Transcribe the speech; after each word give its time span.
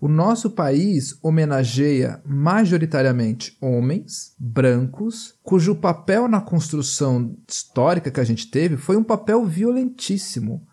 O 0.00 0.06
nosso 0.06 0.50
país 0.50 1.18
homenageia 1.24 2.22
majoritariamente 2.24 3.58
homens 3.60 4.32
brancos, 4.38 5.34
cujo 5.42 5.74
papel 5.74 6.28
na 6.28 6.40
construção 6.40 7.36
histórica 7.48 8.08
que 8.08 8.20
a 8.20 8.24
gente 8.24 8.48
teve 8.48 8.76
foi 8.76 8.96
um 8.96 9.02
papel 9.02 9.44
violentíssimo. 9.44 10.64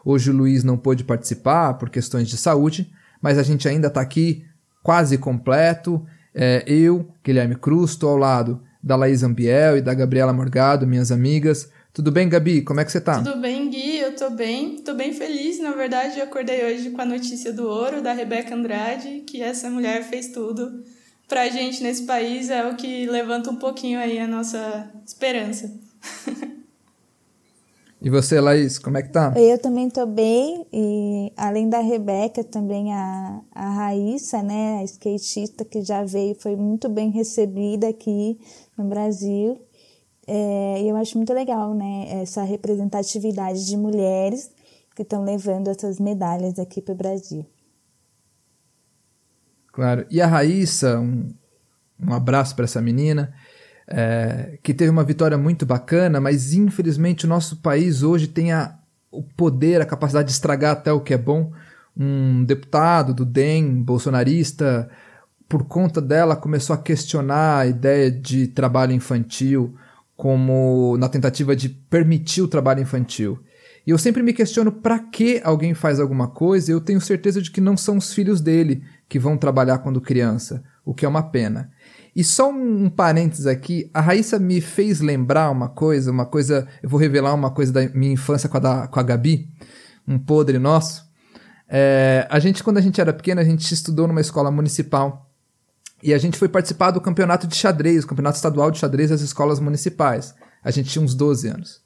Hoje 0.03 0.31
o 0.31 0.33
Luiz 0.33 0.63
não 0.63 0.77
pôde 0.77 1.03
participar 1.03 1.73
por 1.75 1.89
questões 1.89 2.29
de 2.29 2.37
saúde, 2.37 2.89
mas 3.21 3.37
a 3.37 3.43
gente 3.43 3.67
ainda 3.67 3.87
está 3.87 3.99
aqui 4.01 4.45
quase 4.81 5.17
completo. 5.17 6.05
É, 6.33 6.63
eu, 6.65 7.11
Guilherme 7.23 7.55
Cruz, 7.55 7.91
estou 7.91 8.09
ao 8.11 8.17
lado 8.17 8.61
da 8.81 8.95
Laís 8.95 9.21
Ambiel 9.23 9.77
e 9.77 9.81
da 9.81 9.93
Gabriela 9.93 10.31
Morgado, 10.31 10.87
minhas 10.87 11.11
amigas. 11.11 11.69
Tudo 11.97 12.11
bem, 12.11 12.29
Gabi? 12.29 12.61
Como 12.61 12.79
é 12.79 12.85
que 12.85 12.91
você 12.91 13.01
tá? 13.01 13.23
Tudo 13.23 13.41
bem, 13.41 13.71
Gui. 13.71 13.97
Eu 13.97 14.15
tô 14.15 14.29
bem. 14.29 14.75
Tô 14.83 14.93
bem 14.93 15.13
feliz. 15.13 15.59
Na 15.59 15.71
verdade, 15.71 16.19
eu 16.19 16.25
acordei 16.25 16.63
hoje 16.63 16.91
com 16.91 17.01
a 17.01 17.05
notícia 17.05 17.51
do 17.51 17.67
ouro 17.67 18.03
da 18.03 18.13
Rebeca 18.13 18.53
Andrade, 18.53 19.21
que 19.21 19.41
essa 19.41 19.67
mulher 19.67 20.03
fez 20.03 20.27
tudo 20.27 20.83
pra 21.27 21.49
gente 21.49 21.81
nesse 21.81 22.03
país. 22.03 22.51
É 22.51 22.63
o 22.67 22.75
que 22.75 23.07
levanta 23.07 23.49
um 23.49 23.55
pouquinho 23.55 23.97
aí 23.99 24.19
a 24.19 24.27
nossa 24.27 24.91
esperança. 25.03 25.73
E 27.99 28.11
você, 28.11 28.39
Laís, 28.39 28.77
como 28.77 28.95
é 28.99 29.01
que 29.01 29.09
tá? 29.09 29.33
Eu 29.35 29.57
também 29.57 29.89
tô 29.89 30.05
bem, 30.05 30.67
e 30.71 31.33
além 31.35 31.67
da 31.67 31.79
Rebeca, 31.79 32.43
também 32.43 32.93
a, 32.93 33.41
a 33.51 33.69
Raíssa, 33.71 34.43
né, 34.43 34.81
a 34.81 34.83
skatista 34.83 35.65
que 35.65 35.81
já 35.81 36.03
veio, 36.03 36.35
foi 36.35 36.55
muito 36.55 36.87
bem 36.87 37.09
recebida 37.09 37.89
aqui 37.89 38.37
no 38.77 38.85
Brasil. 38.85 39.59
É, 40.27 40.83
eu 40.83 40.97
acho 40.97 41.17
muito 41.17 41.33
legal, 41.33 41.73
né, 41.73 42.21
essa 42.21 42.43
representatividade 42.43 43.65
de 43.65 43.77
mulheres 43.77 44.51
que 44.93 45.01
estão 45.01 45.23
levando 45.23 45.69
essas 45.69 45.99
medalhas 45.99 46.59
aqui 46.59 46.81
para 46.81 46.93
o 46.93 46.97
Brasil. 46.97 47.45
Claro. 49.71 50.05
E 50.09 50.19
a 50.19 50.27
Raíssa, 50.27 50.99
um, 50.99 51.33
um 51.99 52.13
abraço 52.13 52.55
para 52.55 52.65
essa 52.65 52.81
menina, 52.81 53.33
é, 53.87 54.59
que 54.61 54.73
teve 54.73 54.89
uma 54.91 55.03
vitória 55.03 55.37
muito 55.37 55.65
bacana, 55.65 56.19
mas 56.19 56.53
infelizmente 56.53 57.25
o 57.25 57.29
nosso 57.29 57.57
país 57.57 58.03
hoje 58.03 58.27
tem 58.27 58.51
a, 58.51 58.77
o 59.09 59.23
poder, 59.23 59.79
a 59.79 59.85
capacidade 59.85 60.27
de 60.27 60.33
estragar 60.33 60.73
até 60.73 60.91
o 60.91 60.99
que 60.99 61.13
é 61.13 61.17
bom. 61.17 61.53
Um 61.95 62.43
deputado 62.43 63.13
do 63.13 63.23
DEM, 63.23 63.81
bolsonarista, 63.81 64.89
por 65.47 65.63
conta 65.63 66.01
dela, 66.01 66.35
começou 66.35 66.73
a 66.73 66.77
questionar 66.77 67.59
a 67.59 67.67
ideia 67.67 68.11
de 68.11 68.47
trabalho 68.47 68.91
infantil 68.91 69.73
como 70.17 70.97
na 70.97 71.07
tentativa 71.07 71.55
de 71.55 71.69
permitir 71.69 72.41
o 72.41 72.47
trabalho 72.47 72.81
infantil. 72.81 73.39
E 73.85 73.91
eu 73.91 73.97
sempre 73.97 74.21
me 74.21 74.33
questiono 74.33 74.71
para 74.71 74.99
que 74.99 75.39
alguém 75.43 75.73
faz 75.73 75.99
alguma 75.99 76.27
coisa, 76.27 76.71
e 76.71 76.73
eu 76.73 76.81
tenho 76.81 76.99
certeza 76.99 77.41
de 77.41 77.51
que 77.51 77.61
não 77.61 77.77
são 77.77 77.97
os 77.97 78.13
filhos 78.13 78.41
dele 78.41 78.83
que 79.07 79.19
vão 79.19 79.37
trabalhar 79.37 79.77
quando 79.77 80.01
criança, 80.01 80.61
o 80.83 80.93
que 80.93 81.05
é 81.05 81.07
uma 81.07 81.23
pena. 81.23 81.69
E 82.13 82.23
só 82.23 82.51
um, 82.51 82.89
parênteses 82.89 83.45
aqui, 83.45 83.89
a 83.93 84.01
Raíssa 84.01 84.39
me 84.39 84.59
fez 84.59 84.99
lembrar 84.99 85.51
uma 85.51 85.69
coisa, 85.69 86.11
uma 86.11 86.25
coisa, 86.25 86.67
eu 86.81 86.89
vou 86.89 86.99
revelar 86.99 87.33
uma 87.33 87.51
coisa 87.51 87.71
da 87.71 87.87
minha 87.89 88.11
infância 88.11 88.49
com 88.49 88.57
a, 88.57 88.59
da, 88.59 88.87
com 88.87 88.99
a 88.99 89.03
Gabi, 89.03 89.47
um 90.07 90.17
podre 90.17 90.57
nosso. 90.57 91.07
É, 91.69 92.27
a 92.29 92.39
gente, 92.39 92.63
quando 92.63 92.77
a 92.77 92.81
gente 92.81 92.99
era 92.99 93.13
pequena, 93.13 93.41
a 93.41 93.45
gente 93.45 93.71
estudou 93.71 94.07
numa 94.07 94.21
escola 94.21 94.49
municipal 94.49 95.26
e 96.01 96.13
a 96.13 96.17
gente 96.17 96.37
foi 96.37 96.47
participar 96.47 96.91
do 96.91 97.01
campeonato 97.01 97.47
de 97.47 97.55
xadrez, 97.55 98.03
o 98.03 98.07
campeonato 98.07 98.35
estadual 98.35 98.69
de 98.69 98.79
xadrez 98.79 99.09
das 99.09 99.21
escolas 99.21 99.59
municipais. 99.59 100.35
A 100.63 100.71
gente 100.71 100.89
tinha 100.89 101.03
uns 101.03 101.15
12 101.15 101.47
anos. 101.47 101.81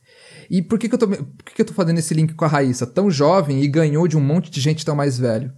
E 0.49 0.61
por 0.61 0.77
que, 0.77 0.89
que, 0.89 0.95
eu, 0.95 0.99
tô, 0.99 1.07
por 1.07 1.45
que, 1.45 1.55
que 1.55 1.61
eu 1.61 1.65
tô 1.65 1.73
fazendo 1.73 1.97
esse 1.97 2.13
link 2.13 2.33
com 2.33 2.43
a 2.43 2.47
Raíssa? 2.47 2.85
Tão 2.85 3.09
jovem 3.09 3.63
e 3.63 3.67
ganhou 3.67 4.07
de 4.07 4.17
um 4.17 4.21
monte 4.21 4.51
de 4.51 4.59
gente 4.59 4.85
tão 4.85 4.95
mais 4.95 5.17
velho. 5.17 5.51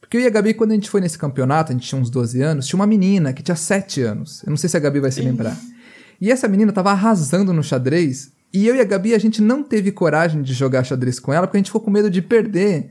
Porque 0.00 0.16
eu 0.16 0.20
e 0.20 0.26
a 0.26 0.30
Gabi, 0.30 0.52
quando 0.52 0.72
a 0.72 0.74
gente 0.74 0.90
foi 0.90 1.00
nesse 1.00 1.16
campeonato, 1.16 1.70
a 1.70 1.74
gente 1.74 1.86
tinha 1.86 2.00
uns 2.00 2.10
12 2.10 2.42
anos, 2.42 2.66
tinha 2.66 2.78
uma 2.78 2.86
menina 2.86 3.32
que 3.32 3.42
tinha 3.42 3.54
7 3.54 4.02
anos. 4.02 4.42
Eu 4.42 4.50
não 4.50 4.56
sei 4.56 4.68
se 4.68 4.76
a 4.76 4.80
Gabi 4.80 4.98
vai 4.98 5.12
se 5.12 5.22
lembrar. 5.22 5.56
E 6.20 6.30
essa 6.30 6.48
menina 6.48 6.72
tava 6.72 6.90
arrasando 6.90 7.52
no 7.52 7.62
xadrez. 7.62 8.32
E 8.52 8.66
eu 8.66 8.76
e 8.76 8.80
a 8.80 8.84
Gabi, 8.84 9.14
a 9.14 9.18
gente 9.18 9.40
não 9.40 9.62
teve 9.62 9.90
coragem 9.90 10.42
de 10.42 10.52
jogar 10.52 10.84
xadrez 10.84 11.18
com 11.18 11.32
ela, 11.32 11.46
porque 11.46 11.56
a 11.56 11.60
gente 11.60 11.68
ficou 11.68 11.80
com 11.80 11.90
medo 11.90 12.10
de 12.10 12.20
perder 12.20 12.90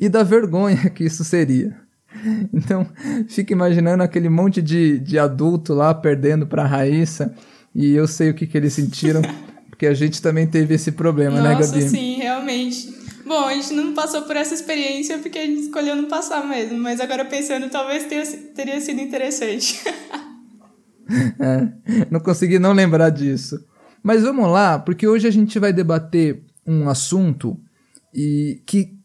e 0.00 0.08
da 0.08 0.22
vergonha 0.22 0.90
que 0.90 1.04
isso 1.04 1.22
seria. 1.24 1.85
Então, 2.52 2.86
fica 3.28 3.52
imaginando 3.52 4.02
aquele 4.02 4.28
monte 4.28 4.62
de, 4.62 4.98
de 4.98 5.18
adulto 5.18 5.74
lá 5.74 5.94
perdendo 5.94 6.46
pra 6.46 6.66
Raíssa. 6.66 7.34
E 7.74 7.92
eu 7.94 8.08
sei 8.08 8.30
o 8.30 8.34
que, 8.34 8.46
que 8.46 8.56
eles 8.56 8.72
sentiram, 8.72 9.22
porque 9.68 9.86
a 9.86 9.94
gente 9.94 10.22
também 10.22 10.46
teve 10.46 10.74
esse 10.74 10.92
problema, 10.92 11.36
Nossa, 11.36 11.48
né, 11.48 11.54
Gabi? 11.54 11.84
Nossa, 11.84 11.88
sim, 11.88 12.16
realmente. 12.16 12.94
Bom, 13.26 13.44
a 13.44 13.54
gente 13.54 13.74
não 13.74 13.92
passou 13.92 14.22
por 14.22 14.36
essa 14.36 14.54
experiência 14.54 15.18
porque 15.18 15.38
a 15.38 15.44
gente 15.44 15.62
escolheu 15.62 15.96
não 15.96 16.06
passar 16.06 16.46
mesmo, 16.46 16.78
mas 16.78 17.00
agora 17.00 17.24
pensando, 17.24 17.68
talvez 17.68 18.04
tenha, 18.04 18.24
teria 18.54 18.80
sido 18.80 19.00
interessante. 19.00 19.82
é, 21.40 22.06
não 22.10 22.20
consegui 22.20 22.58
não 22.58 22.72
lembrar 22.72 23.10
disso. 23.10 23.58
Mas 24.02 24.22
vamos 24.22 24.48
lá, 24.48 24.78
porque 24.78 25.08
hoje 25.08 25.26
a 25.26 25.30
gente 25.32 25.58
vai 25.58 25.72
debater 25.72 26.40
um 26.64 26.88
assunto 26.88 27.60
e 28.14 28.62
que 28.64 28.96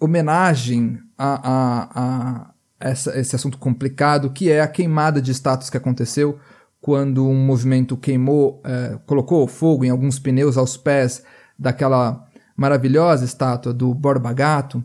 homenagem 0.00 0.98
a, 1.18 1.50
a, 1.50 1.88
a 1.94 2.50
essa, 2.80 3.18
esse 3.18 3.34
assunto 3.34 3.58
complicado, 3.58 4.30
que 4.30 4.50
é 4.50 4.60
a 4.60 4.68
queimada 4.68 5.20
de 5.20 5.32
status 5.32 5.68
que 5.68 5.76
aconteceu 5.76 6.38
quando 6.80 7.26
um 7.26 7.34
movimento 7.34 7.96
queimou, 7.96 8.62
é, 8.64 8.98
colocou 9.04 9.46
fogo 9.48 9.84
em 9.84 9.90
alguns 9.90 10.18
pneus 10.18 10.56
aos 10.56 10.76
pés 10.76 11.22
daquela 11.58 12.24
maravilhosa 12.56 13.24
estátua 13.24 13.72
do 13.72 13.92
Borba 13.92 14.32
Gato. 14.32 14.82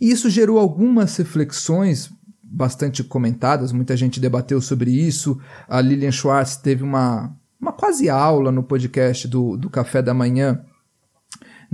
E 0.00 0.10
isso 0.10 0.30
gerou 0.30 0.58
algumas 0.58 1.16
reflexões 1.16 2.10
bastante 2.42 3.02
comentadas, 3.02 3.72
muita 3.72 3.96
gente 3.96 4.20
debateu 4.20 4.60
sobre 4.60 4.90
isso. 4.90 5.38
A 5.68 5.80
Lilian 5.80 6.12
Schwartz 6.12 6.56
teve 6.56 6.82
uma, 6.82 7.34
uma 7.60 7.72
quase 7.72 8.08
aula 8.08 8.50
no 8.52 8.62
podcast 8.62 9.26
do, 9.28 9.56
do 9.56 9.68
Café 9.68 10.00
da 10.00 10.14
Manhã 10.14 10.64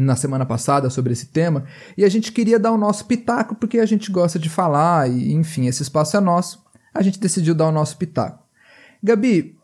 na 0.01 0.17
semana 0.17 0.47
passada 0.47 0.89
sobre 0.91 1.13
esse 1.13 1.27
tema, 1.27 1.65
e 1.97 2.05
a 2.05 2.09
gente 2.09 2.33
queria 2.33 2.59
dar 2.59 2.73
o 2.73 2.79
nosso 2.79 3.05
pitaco 3.05 3.55
porque 3.55 3.79
a 3.79 3.87
gente 3.87 4.11
gosta 4.11 4.39
de 4.39 4.49
falar 4.49 5.11
e, 5.11 5.33
enfim, 5.33 5.67
esse 5.67 5.83
espaço 5.83 6.17
é 6.17 6.21
nosso. 6.21 6.65
A 6.93 7.03
gente 7.03 7.21
decidiu 7.21 7.55
dar 7.55 7.69
o 7.69 7.73
nosso 7.73 7.97
pitaco. 7.97 8.45
Gabi, 9.03 9.57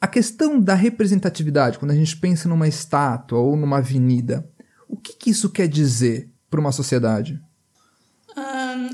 a 0.00 0.06
questão 0.06 0.60
da 0.60 0.74
representatividade, 0.74 1.78
quando 1.78 1.90
a 1.90 1.94
gente 1.94 2.16
pensa 2.16 2.48
numa 2.48 2.68
estátua 2.68 3.38
ou 3.38 3.56
numa 3.56 3.78
avenida, 3.78 4.48
o 4.88 4.96
que, 4.96 5.14
que 5.14 5.30
isso 5.30 5.50
quer 5.50 5.68
dizer 5.68 6.30
para 6.48 6.60
uma 6.60 6.72
sociedade? 6.72 7.40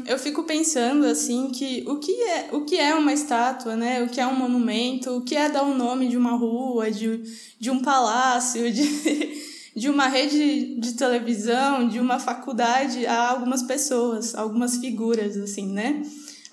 Eu 0.07 0.19
fico 0.19 0.45
pensando 0.45 1.07
assim 1.07 1.51
que 1.51 1.85
o 1.89 1.99
que 1.99 2.13
é 2.23 2.49
o 2.53 2.65
que 2.65 2.79
é 2.79 2.95
uma 2.95 3.13
estátua, 3.13 3.75
né? 3.75 4.03
O 4.03 4.09
que 4.09 4.21
é 4.21 4.27
um 4.27 4.37
monumento, 4.37 5.11
o 5.11 5.23
que 5.23 5.35
é 5.35 5.49
dar 5.49 5.63
o 5.65 5.71
um 5.71 5.77
nome 5.77 6.09
de 6.09 6.17
uma 6.17 6.33
rua, 6.33 6.91
de, 6.91 7.23
de 7.59 7.71
um 7.71 7.83
palácio, 7.83 8.71
de 8.73 8.83
de 9.75 9.89
uma 9.89 10.07
rede 10.07 10.75
de 10.79 10.93
televisão, 10.95 11.89
de 11.89 11.99
uma 11.99 12.19
faculdade 12.19 13.07
a 13.07 13.31
algumas 13.31 13.63
pessoas, 13.63 14.35
algumas 14.35 14.77
figuras, 14.77 15.37
assim, 15.37 15.73
né? 15.73 16.03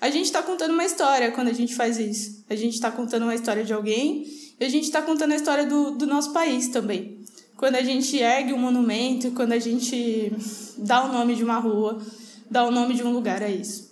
A 0.00 0.08
gente 0.08 0.24
está 0.24 0.42
contando 0.42 0.72
uma 0.72 0.84
história 0.84 1.30
quando 1.30 1.48
a 1.48 1.52
gente 1.52 1.74
faz 1.74 1.98
isso. 1.98 2.42
A 2.48 2.56
gente 2.56 2.74
está 2.74 2.90
contando 2.90 3.24
uma 3.24 3.34
história 3.34 3.62
de 3.62 3.72
alguém 3.72 4.26
e 4.58 4.64
a 4.64 4.68
gente 4.68 4.84
está 4.84 5.02
contando 5.02 5.32
a 5.32 5.36
história 5.36 5.66
do, 5.66 5.90
do 5.90 6.06
nosso 6.06 6.32
país 6.32 6.68
também. 6.68 7.18
Quando 7.56 7.76
a 7.76 7.82
gente 7.82 8.16
ergue 8.16 8.54
um 8.54 8.58
monumento, 8.58 9.32
quando 9.32 9.52
a 9.52 9.58
gente 9.58 10.32
dá 10.78 11.04
o 11.04 11.12
nome 11.12 11.34
de 11.34 11.44
uma 11.44 11.58
rua, 11.58 12.00
dá 12.50 12.64
o 12.64 12.70
nome 12.70 12.94
de 12.94 13.02
um 13.02 13.12
lugar, 13.12 13.42
é 13.42 13.50
isso. 13.50 13.90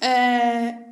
É, 0.00 0.87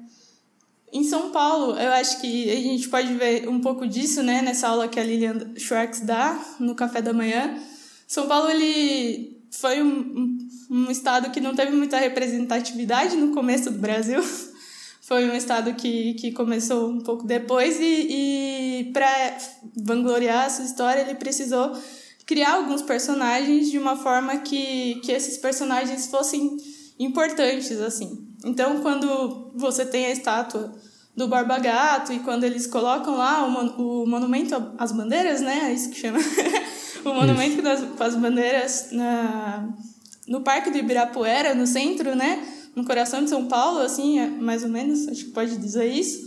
em 0.92 1.04
São 1.04 1.30
Paulo, 1.30 1.78
eu 1.78 1.92
acho 1.92 2.20
que 2.20 2.50
a 2.50 2.56
gente 2.56 2.88
pode 2.88 3.12
ver 3.14 3.48
um 3.48 3.60
pouco 3.60 3.86
disso, 3.86 4.22
né, 4.22 4.40
nessa 4.42 4.68
aula 4.68 4.88
que 4.88 5.00
a 5.00 5.04
Lilian 5.04 5.52
Schwartz 5.56 6.00
dá 6.00 6.38
no 6.60 6.74
café 6.74 7.02
da 7.02 7.12
manhã. 7.12 7.58
São 8.06 8.26
Paulo, 8.28 8.48
ele 8.50 9.36
foi 9.50 9.82
um, 9.82 10.38
um 10.70 10.90
estado 10.90 11.30
que 11.30 11.40
não 11.40 11.54
teve 11.54 11.72
muita 11.72 11.98
representatividade 11.98 13.16
no 13.16 13.32
começo 13.32 13.70
do 13.70 13.78
Brasil. 13.78 14.22
Foi 15.02 15.24
um 15.24 15.36
estado 15.36 15.72
que, 15.74 16.14
que 16.14 16.32
começou 16.32 16.90
um 16.90 16.98
pouco 17.00 17.24
depois 17.24 17.78
e, 17.78 17.84
e 18.10 18.90
para 18.92 19.38
vangloriar 19.76 20.46
a 20.46 20.50
sua 20.50 20.64
história, 20.64 21.02
ele 21.02 21.14
precisou 21.14 21.72
criar 22.26 22.54
alguns 22.54 22.82
personagens 22.82 23.70
de 23.70 23.78
uma 23.78 23.94
forma 23.96 24.38
que, 24.38 24.96
que 24.96 25.12
esses 25.12 25.38
personagens 25.38 26.08
fossem 26.08 26.56
importantes, 26.98 27.80
assim. 27.80 28.25
Então, 28.44 28.80
quando 28.80 29.50
você 29.54 29.84
tem 29.84 30.06
a 30.06 30.10
estátua 30.10 30.72
do 31.16 31.26
Barba 31.26 31.58
Gato 31.58 32.12
e 32.12 32.18
quando 32.18 32.44
eles 32.44 32.66
colocam 32.66 33.16
lá 33.16 33.44
o, 33.44 33.50
mon 33.50 34.02
o 34.02 34.06
monumento 34.06 34.54
às 34.76 34.92
bandeiras, 34.92 35.40
né? 35.40 35.70
É 35.70 35.72
isso 35.72 35.88
que 35.90 35.98
chama. 35.98 36.18
o 37.04 37.14
monumento 37.14 37.62
das, 37.62 37.80
com 37.80 38.04
as 38.04 38.14
bandeiras 38.14 38.88
na, 38.92 39.68
no 40.28 40.42
Parque 40.42 40.70
do 40.70 40.76
Ibirapuera, 40.76 41.54
no 41.54 41.66
centro, 41.66 42.14
né? 42.14 42.46
No 42.74 42.84
coração 42.84 43.24
de 43.24 43.30
São 43.30 43.46
Paulo, 43.46 43.78
assim, 43.78 44.20
é 44.20 44.26
mais 44.26 44.62
ou 44.62 44.68
menos, 44.68 45.08
acho 45.08 45.24
que 45.24 45.30
pode 45.30 45.56
dizer 45.56 45.86
isso. 45.86 46.26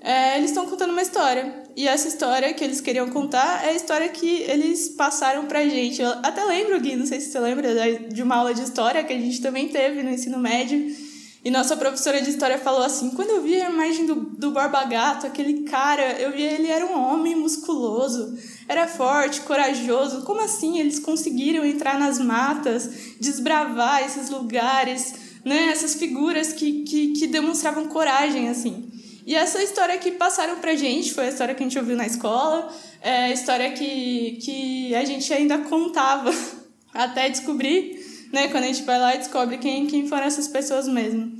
É, 0.00 0.38
eles 0.38 0.50
estão 0.50 0.66
contando 0.66 0.90
uma 0.90 1.02
história. 1.02 1.62
E 1.76 1.86
essa 1.86 2.08
história 2.08 2.52
que 2.54 2.64
eles 2.64 2.80
queriam 2.80 3.08
contar 3.10 3.64
é 3.64 3.70
a 3.70 3.74
história 3.74 4.08
que 4.08 4.42
eles 4.48 4.88
passaram 4.88 5.44
pra 5.46 5.66
gente. 5.68 6.00
Eu 6.00 6.10
até 6.22 6.42
lembro, 6.44 6.80
Gui, 6.80 6.96
não 6.96 7.06
sei 7.06 7.20
se 7.20 7.30
você 7.30 7.38
lembra, 7.38 7.68
de 8.08 8.22
uma 8.22 8.36
aula 8.36 8.54
de 8.54 8.62
história 8.62 9.04
que 9.04 9.12
a 9.12 9.18
gente 9.18 9.40
também 9.42 9.68
teve 9.68 10.02
no 10.02 10.10
ensino 10.10 10.38
médio 10.38 11.11
e 11.44 11.50
nossa 11.50 11.76
professora 11.76 12.22
de 12.22 12.30
história 12.30 12.56
falou 12.56 12.82
assim: 12.82 13.10
quando 13.10 13.30
eu 13.30 13.42
vi 13.42 13.60
a 13.60 13.68
imagem 13.68 14.06
do, 14.06 14.14
do 14.14 14.52
Barba 14.52 14.84
Gato, 14.84 15.26
aquele 15.26 15.62
cara, 15.62 16.12
eu 16.20 16.30
vi 16.30 16.42
ele 16.42 16.68
era 16.68 16.86
um 16.86 16.96
homem 16.96 17.34
musculoso, 17.34 18.38
era 18.68 18.86
forte, 18.86 19.40
corajoso. 19.40 20.22
Como 20.22 20.40
assim 20.40 20.78
eles 20.78 21.00
conseguiram 21.00 21.64
entrar 21.64 21.98
nas 21.98 22.18
matas, 22.18 23.16
desbravar 23.18 24.04
esses 24.04 24.30
lugares, 24.30 25.14
né? 25.44 25.70
Essas 25.70 25.94
figuras 25.94 26.52
que, 26.52 26.84
que, 26.84 27.08
que 27.14 27.26
demonstravam 27.26 27.88
coragem, 27.88 28.48
assim. 28.48 28.88
E 29.26 29.34
essa 29.34 29.60
história 29.62 29.98
que 29.98 30.12
passaram 30.12 30.58
pra 30.60 30.76
gente 30.76 31.12
foi 31.12 31.26
a 31.26 31.28
história 31.28 31.54
que 31.54 31.62
a 31.62 31.66
gente 31.66 31.78
ouviu 31.78 31.96
na 31.96 32.06
escola, 32.06 32.72
é 33.00 33.24
a 33.24 33.32
história 33.32 33.72
que, 33.72 34.38
que 34.42 34.94
a 34.94 35.04
gente 35.04 35.32
ainda 35.32 35.58
contava 35.58 36.32
até 36.94 37.28
descobrir 37.28 38.11
né? 38.32 38.48
Quando 38.48 38.64
a 38.64 38.66
gente 38.68 38.82
vai 38.82 38.98
lá 38.98 39.14
e 39.14 39.18
descobre 39.18 39.58
quem, 39.58 39.86
quem 39.86 40.08
foram 40.08 40.24
essas 40.24 40.48
pessoas 40.48 40.88
mesmo. 40.88 41.32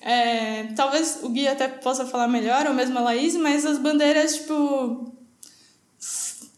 É, 0.00 0.68
talvez 0.74 1.18
o 1.22 1.28
Gui 1.28 1.46
até 1.46 1.68
possa 1.68 2.06
falar 2.06 2.26
melhor, 2.26 2.66
ou 2.66 2.72
mesmo 2.72 2.98
a 2.98 3.02
Laís, 3.02 3.36
mas 3.36 3.66
as 3.66 3.78
bandeiras, 3.78 4.36
tipo. 4.36 5.14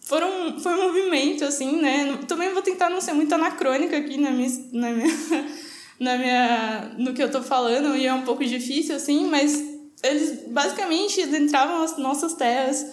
Foram, 0.02 0.60
foi 0.60 0.74
um 0.74 0.88
movimento, 0.88 1.44
assim, 1.44 1.80
né? 1.80 2.18
Também 2.28 2.52
vou 2.52 2.62
tentar 2.62 2.88
não 2.88 3.00
ser 3.00 3.12
muito 3.12 3.34
anacrônica 3.34 3.96
aqui 3.96 4.18
na 4.18 4.30
minha, 4.30 4.50
na 4.72 4.90
minha, 4.90 5.14
na 5.98 6.18
minha, 6.18 6.94
no 6.98 7.14
que 7.14 7.22
eu 7.22 7.30
tô 7.30 7.42
falando, 7.42 7.96
e 7.96 8.06
é 8.06 8.12
um 8.12 8.22
pouco 8.22 8.44
difícil, 8.44 8.94
assim, 8.94 9.26
mas 9.26 9.72
eles 10.02 10.48
basicamente 10.48 11.20
entravam 11.22 11.80
nas 11.80 11.96
nossas 11.96 12.34
terras, 12.34 12.84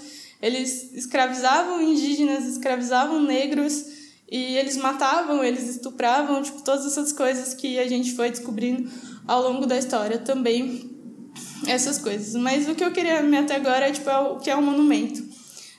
eles 0.41 0.93
escravizavam 0.93 1.81
indígenas, 1.81 2.45
escravizavam 2.45 3.21
negros, 3.21 3.98
e 4.31 4.57
eles 4.57 4.77
matavam, 4.77 5.43
eles 5.43 5.67
estupravam, 5.67 6.41
tipo, 6.41 6.61
todas 6.61 6.85
essas 6.85 7.11
coisas 7.11 7.53
que 7.53 7.79
a 7.79 7.87
gente 7.87 8.15
foi 8.15 8.29
descobrindo 8.29 8.89
ao 9.27 9.41
longo 9.41 9.65
da 9.65 9.77
história 9.77 10.17
também. 10.19 10.97
Essas 11.67 11.97
coisas. 11.97 12.35
Mas 12.35 12.67
o 12.69 12.75
que 12.75 12.83
eu 12.83 12.91
queria 12.91 13.21
me 13.21 13.37
até 13.37 13.55
agora 13.55 13.87
é, 13.87 13.91
tipo, 13.91 14.09
é 14.09 14.17
o 14.17 14.37
que 14.37 14.49
é 14.49 14.55
o 14.55 14.61
monumento. 14.61 15.27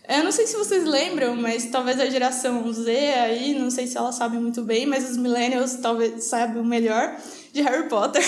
Eu 0.09 0.25
não 0.25 0.33
sei 0.33 0.47
se 0.47 0.57
vocês 0.57 0.85
lembram, 0.85 1.37
mas 1.37 1.67
talvez 1.67 2.01
a 2.01 2.07
geração 2.07 2.73
Z 2.73 2.91
aí, 2.91 3.55
não 3.55 3.71
sei 3.71 3.87
se 3.87 3.97
ela 3.97 4.11
sabe 4.11 4.37
muito 4.39 4.63
bem, 4.63 4.85
mas 4.85 5.09
os 5.09 5.17
millennials 5.17 5.75
talvez 5.77 6.25
saibam 6.25 6.65
melhor 6.65 7.17
de 7.53 7.63
Harry 7.63 7.89
Potter. 7.89 8.23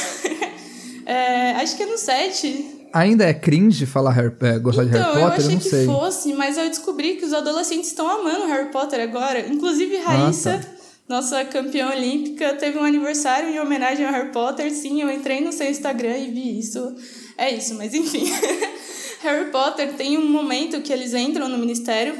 é, 1.05 1.53
acho 1.53 1.77
que 1.77 1.83
é 1.83 1.87
no 1.87 1.99
7, 1.99 2.82
ainda 2.93 3.25
é 3.25 3.35
cringe 3.35 3.87
falar 3.87 4.13
Harry, 4.13 4.33
é, 4.41 4.59
gostar 4.59 4.85
então, 4.85 4.99
de 4.99 4.99
Harry 4.99 5.21
Potter? 5.21 5.21
Eu, 5.21 5.27
achei 5.27 5.45
eu 5.47 5.51
não 5.51 5.59
que 5.59 5.69
sei. 5.69 5.87
fosse, 5.87 6.35
mas 6.35 6.59
eu 6.59 6.69
descobri 6.69 7.17
que 7.17 7.25
os 7.25 7.33
adolescentes 7.33 7.89
estão 7.89 8.09
amando 8.09 8.47
Harry 8.47 8.71
Potter 8.71 9.01
agora. 9.01 9.41
Inclusive, 9.41 9.97
Raíssa, 9.97 10.55
ah, 10.55 10.59
tá. 10.59 10.69
nossa 11.09 11.45
campeã 11.45 11.91
olímpica, 11.91 12.55
teve 12.55 12.79
um 12.79 12.85
aniversário 12.85 13.49
em 13.49 13.61
homenagem 13.61 14.05
ao 14.05 14.13
Harry 14.13 14.31
Potter. 14.31 14.71
Sim, 14.71 15.03
eu 15.03 15.11
entrei 15.11 15.41
no 15.41 15.53
seu 15.53 15.69
Instagram 15.71 16.19
e 16.19 16.31
vi 16.31 16.59
isso. 16.59 16.95
É 17.39 17.51
isso, 17.51 17.75
mas 17.75 17.95
enfim. 17.95 18.25
Harry 19.23 19.51
Potter 19.51 19.95
tem 19.95 20.19
um 20.19 20.29
momento 20.29 20.81
que 20.81 20.93
eles 20.93 21.15
entram 21.15 21.49
no 21.49 21.57
ministério 21.57 22.15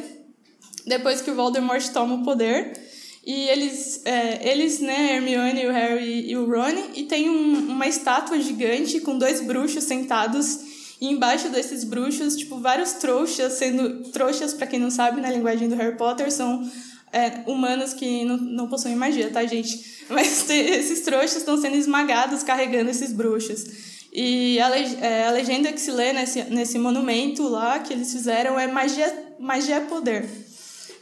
depois 0.87 1.21
que 1.21 1.31
o 1.31 1.35
Voldemort 1.35 1.87
toma 1.89 2.15
o 2.17 2.23
poder. 2.23 2.73
E 3.25 3.49
eles, 3.49 4.03
é, 4.05 4.51
eles, 4.51 4.81
né, 4.81 5.15
Hermione, 5.15 5.67
o 5.67 5.73
Harry 5.73 6.29
e 6.29 6.37
o 6.37 6.45
Ron, 6.45 6.91
e 6.95 7.05
tem 7.05 7.31
um, 7.31 7.71
uma 7.71 7.87
estátua 7.87 8.41
gigante 8.41 9.01
com 9.01 9.17
dois 9.17 9.41
bruxos 9.41 9.85
sentados. 9.85 10.73
E 11.01 11.09
embaixo 11.09 11.49
desses 11.49 11.85
bruxos, 11.85 12.37
tipo, 12.37 12.59
vários 12.59 12.93
trouxas, 12.95 13.55
sendo. 13.55 14.11
Trouxas, 14.11 14.55
para 14.55 14.67
quem 14.67 14.79
não 14.79 14.91
sabe, 14.91 15.21
na 15.21 15.31
linguagem 15.31 15.69
do 15.69 15.77
Harry 15.77 15.97
Potter, 15.97 16.33
são 16.33 16.69
é, 17.13 17.43
humanos 17.47 17.93
que 17.93 18.25
não, 18.25 18.37
não 18.37 18.69
possuem 18.69 18.97
magia, 18.97 19.31
tá, 19.31 19.45
gente? 19.45 20.05
Mas 20.11 20.49
esses 20.51 21.01
trouxas 21.01 21.37
estão 21.37 21.61
sendo 21.61 21.77
esmagados 21.77 22.43
carregando 22.43 22.91
esses 22.91 23.13
bruxos. 23.13 23.65
E 24.13 24.61
a, 24.61 24.79
é, 24.79 25.27
a 25.29 25.31
legenda 25.31 25.73
que 25.73 25.81
se 25.81 25.91
lê 25.91 26.13
nesse, 26.13 26.43
nesse 26.45 26.79
monumento 26.79 27.49
lá 27.49 27.79
que 27.79 27.93
eles 27.93 28.13
fizeram 28.13 28.59
é 28.59 28.67
magia, 28.67 29.35
magia 29.39 29.77
é 29.77 29.81
poder. 29.81 30.29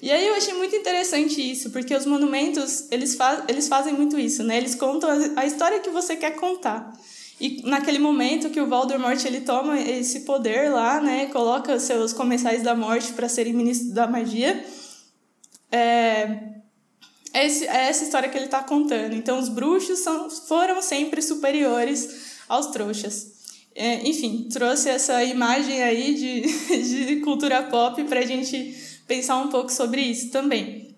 E 0.03 0.11
aí 0.11 0.27
eu 0.27 0.35
achei 0.35 0.55
muito 0.55 0.75
interessante 0.75 1.41
isso, 1.41 1.71
porque 1.71 1.95
os 1.95 2.07
monumentos, 2.07 2.87
eles, 2.91 3.15
fa 3.15 3.45
eles 3.49 3.69
fazem 3.69 3.93
muito 3.93 4.19
isso, 4.19 4.43
né? 4.43 4.57
Eles 4.57 4.75
contam 4.75 5.11
a 5.37 5.45
história 5.45 5.81
que 5.81 5.91
você 5.91 6.17
quer 6.17 6.37
contar. 6.37 6.93
E 7.41 7.63
naquele 7.65 7.99
momento 7.99 8.51
que 8.51 8.61
o 8.61 8.67
Voldemort 8.67 9.23
ele 9.25 9.41
toma 9.41 9.81
esse 9.81 10.21
poder 10.21 10.71
lá, 10.71 11.01
né, 11.01 11.27
coloca 11.27 11.81
seus 11.81 12.13
comensais 12.13 12.63
da 12.63 12.75
morte 12.75 13.15
para 13.15 13.31
serem 13.31 13.55
ministros 13.55 13.93
da 13.93 14.07
magia, 14.07 14.63
é, 15.73 16.51
é, 17.33 17.47
esse, 17.47 17.67
é 17.67 17.89
essa 17.89 18.05
história 18.05 18.29
que 18.29 18.37
ele 18.37 18.47
está 18.47 18.63
contando. 18.63 19.15
Então 19.15 19.39
os 19.39 19.49
bruxos 19.49 20.01
são, 20.01 20.29
foram 20.29 20.83
sempre 20.83 21.23
superiores 21.23 22.41
aos 22.49 22.67
trouxas. 22.67 23.41
É, 23.75 24.07
enfim, 24.07 24.49
trouxe 24.53 24.91
essa 24.91 25.23
imagem 25.25 25.83
aí 25.83 26.15
de, 26.15 26.43
de 27.07 27.17
cultura 27.21 27.63
pop 27.63 28.03
para 28.05 28.21
a 28.21 28.27
gente 28.27 28.90
pensar 29.11 29.39
um 29.39 29.49
pouco 29.49 29.73
sobre 29.73 30.01
isso 30.01 30.31
também. 30.31 30.97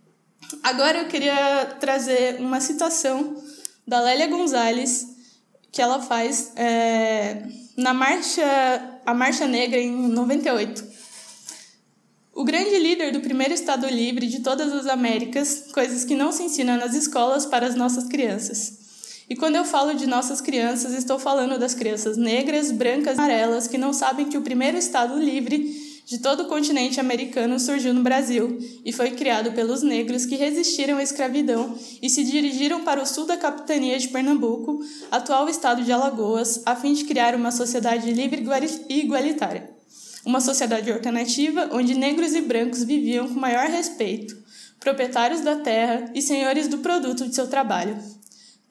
Agora 0.62 0.98
eu 0.98 1.08
queria 1.08 1.64
trazer 1.80 2.38
uma 2.40 2.60
citação 2.60 3.42
da 3.88 4.02
Lélia 4.02 4.26
Gonzalez, 4.26 5.06
que 5.72 5.80
ela 5.80 5.98
faz 5.98 6.52
é, 6.54 7.42
na 7.74 7.94
marcha, 7.94 9.00
a 9.06 9.14
Marcha 9.14 9.46
Negra 9.46 9.80
em 9.80 9.90
98. 9.90 10.84
O 12.34 12.44
grande 12.44 12.78
líder 12.78 13.12
do 13.12 13.20
primeiro 13.20 13.54
Estado 13.54 13.88
livre 13.88 14.26
de 14.26 14.40
todas 14.40 14.70
as 14.74 14.86
Américas, 14.86 15.68
coisas 15.72 16.04
que 16.04 16.14
não 16.14 16.32
se 16.32 16.42
ensinam 16.42 16.76
nas 16.76 16.94
escolas 16.94 17.46
para 17.46 17.66
as 17.66 17.74
nossas 17.74 18.08
crianças. 18.08 19.24
E 19.26 19.34
quando 19.34 19.56
eu 19.56 19.64
falo 19.64 19.94
de 19.94 20.06
nossas 20.06 20.42
crianças, 20.42 20.92
estou 20.92 21.18
falando 21.18 21.58
das 21.58 21.72
crianças 21.72 22.18
negras, 22.18 22.70
brancas 22.70 23.18
amarelas 23.18 23.66
que 23.66 23.78
não 23.78 23.94
sabem 23.94 24.28
que 24.28 24.36
o 24.36 24.42
primeiro 24.42 24.76
Estado 24.76 25.18
livre 25.18 25.81
de 26.06 26.18
todo 26.18 26.42
o 26.42 26.46
continente 26.48 26.98
americano 26.98 27.58
surgiu 27.58 27.94
no 27.94 28.02
Brasil 28.02 28.58
e 28.84 28.92
foi 28.92 29.12
criado 29.12 29.52
pelos 29.52 29.82
negros 29.82 30.26
que 30.26 30.36
resistiram 30.36 30.98
à 30.98 31.02
escravidão 31.02 31.76
e 32.02 32.10
se 32.10 32.24
dirigiram 32.24 32.82
para 32.82 33.02
o 33.02 33.06
sul 33.06 33.24
da 33.24 33.36
capitania 33.36 33.98
de 33.98 34.08
Pernambuco, 34.08 34.80
atual 35.10 35.48
estado 35.48 35.82
de 35.82 35.92
Alagoas, 35.92 36.62
a 36.66 36.74
fim 36.74 36.92
de 36.92 37.04
criar 37.04 37.34
uma 37.34 37.50
sociedade 37.52 38.12
livre 38.12 38.44
e 38.88 39.00
igualitária. 39.00 39.70
Uma 40.24 40.40
sociedade 40.40 40.90
alternativa 40.90 41.70
onde 41.72 41.94
negros 41.94 42.34
e 42.34 42.40
brancos 42.40 42.84
viviam 42.84 43.28
com 43.28 43.40
maior 43.40 43.66
respeito, 43.66 44.36
proprietários 44.78 45.40
da 45.40 45.56
terra 45.56 46.10
e 46.14 46.20
senhores 46.20 46.68
do 46.68 46.78
produto 46.78 47.26
de 47.26 47.34
seu 47.34 47.48
trabalho. 47.48 47.96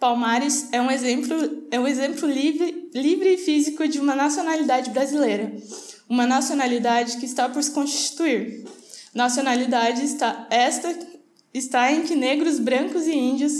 Palmares 0.01 0.67
é 0.73 0.81
um 0.81 0.91
exemplo, 0.91 1.65
é 1.71 1.79
um 1.79 1.87
exemplo 1.87 2.27
livre, 2.27 2.89
livre 2.93 3.35
e 3.35 3.37
físico 3.37 3.87
de 3.87 4.01
uma 4.01 4.15
nacionalidade 4.15 4.89
brasileira 4.89 5.53
uma 6.11 6.27
nacionalidade 6.27 7.15
que 7.15 7.25
está 7.25 7.47
por 7.47 7.63
se 7.63 7.71
constituir. 7.71 8.65
Nacionalidade 9.13 10.03
está 10.03 10.45
esta 10.49 10.93
está 11.53 11.89
em 11.89 12.01
que 12.03 12.15
negros, 12.15 12.59
brancos 12.59 13.07
e 13.07 13.13
índios 13.13 13.53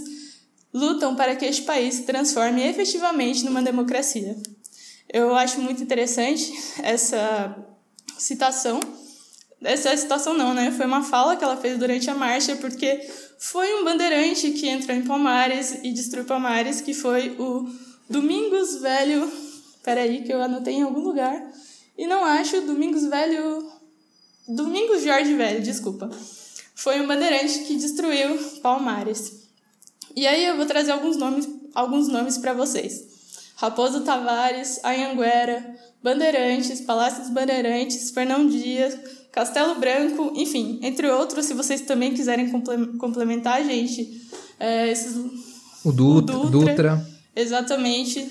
lutam 0.73 1.15
para 1.15 1.33
que 1.37 1.45
este 1.45 1.61
país 1.61 1.95
se 1.95 2.03
transforme 2.03 2.61
efetivamente 2.67 3.45
numa 3.45 3.61
democracia. 3.61 4.35
Eu 5.07 5.33
acho 5.33 5.61
muito 5.61 5.81
interessante 5.81 6.51
essa 6.83 7.55
citação. 8.17 8.81
Essa 9.63 9.95
citação 9.95 10.33
não, 10.33 10.53
né? 10.53 10.71
Foi 10.71 10.85
uma 10.85 11.03
fala 11.03 11.35
que 11.35 11.43
ela 11.43 11.55
fez 11.55 11.77
durante 11.77 12.09
a 12.09 12.15
marcha, 12.15 12.55
porque 12.55 13.07
foi 13.37 13.79
um 13.79 13.83
bandeirante 13.83 14.51
que 14.51 14.67
entrou 14.67 14.97
em 14.97 15.03
Palmares 15.03 15.79
e 15.83 15.91
destruiu 15.91 16.25
Palmares, 16.25 16.81
que 16.81 16.93
foi 16.93 17.35
o 17.39 17.69
Domingos 18.09 18.81
Velho. 18.81 19.31
Peraí, 19.83 20.23
que 20.23 20.33
eu 20.33 20.41
anotei 20.41 20.75
em 20.75 20.81
algum 20.81 21.01
lugar. 21.01 21.51
E 21.97 22.07
não 22.07 22.25
acho 22.25 22.61
Domingos 22.61 23.05
Velho. 23.05 23.71
Domingos 24.47 25.03
Jorge 25.03 25.35
Velho, 25.35 25.61
desculpa. 25.61 26.09
Foi 26.73 26.99
um 26.99 27.07
bandeirante 27.07 27.59
que 27.59 27.75
destruiu 27.75 28.37
Palmares. 28.61 29.47
E 30.15 30.25
aí 30.25 30.45
eu 30.45 30.57
vou 30.57 30.65
trazer 30.65 30.91
alguns 30.91 31.15
nomes, 31.15 31.47
alguns 31.75 32.07
nomes 32.07 32.37
para 32.39 32.53
vocês. 32.53 33.11
Raposo 33.55 34.01
Tavares, 34.01 34.83
Anhanguera, 34.83 35.77
Bandeirantes, 36.01 36.81
Palácio 36.81 37.21
dos 37.21 37.29
Bandeirantes, 37.29 38.09
Fernão 38.09 38.47
Dias, 38.47 38.97
Castelo 39.31 39.75
Branco, 39.75 40.33
enfim, 40.35 40.79
entre 40.81 41.09
outros, 41.09 41.45
se 41.45 41.53
vocês 41.53 41.81
também 41.81 42.13
quiserem 42.13 42.51
complementar, 42.97 43.63
gente, 43.63 44.21
é, 44.59 44.91
esses, 44.91 45.15
o, 45.83 45.91
Dutra, 45.91 46.37
o 46.37 46.49
Dutra, 46.49 46.73
Dutra, 46.73 47.07
exatamente. 47.35 48.29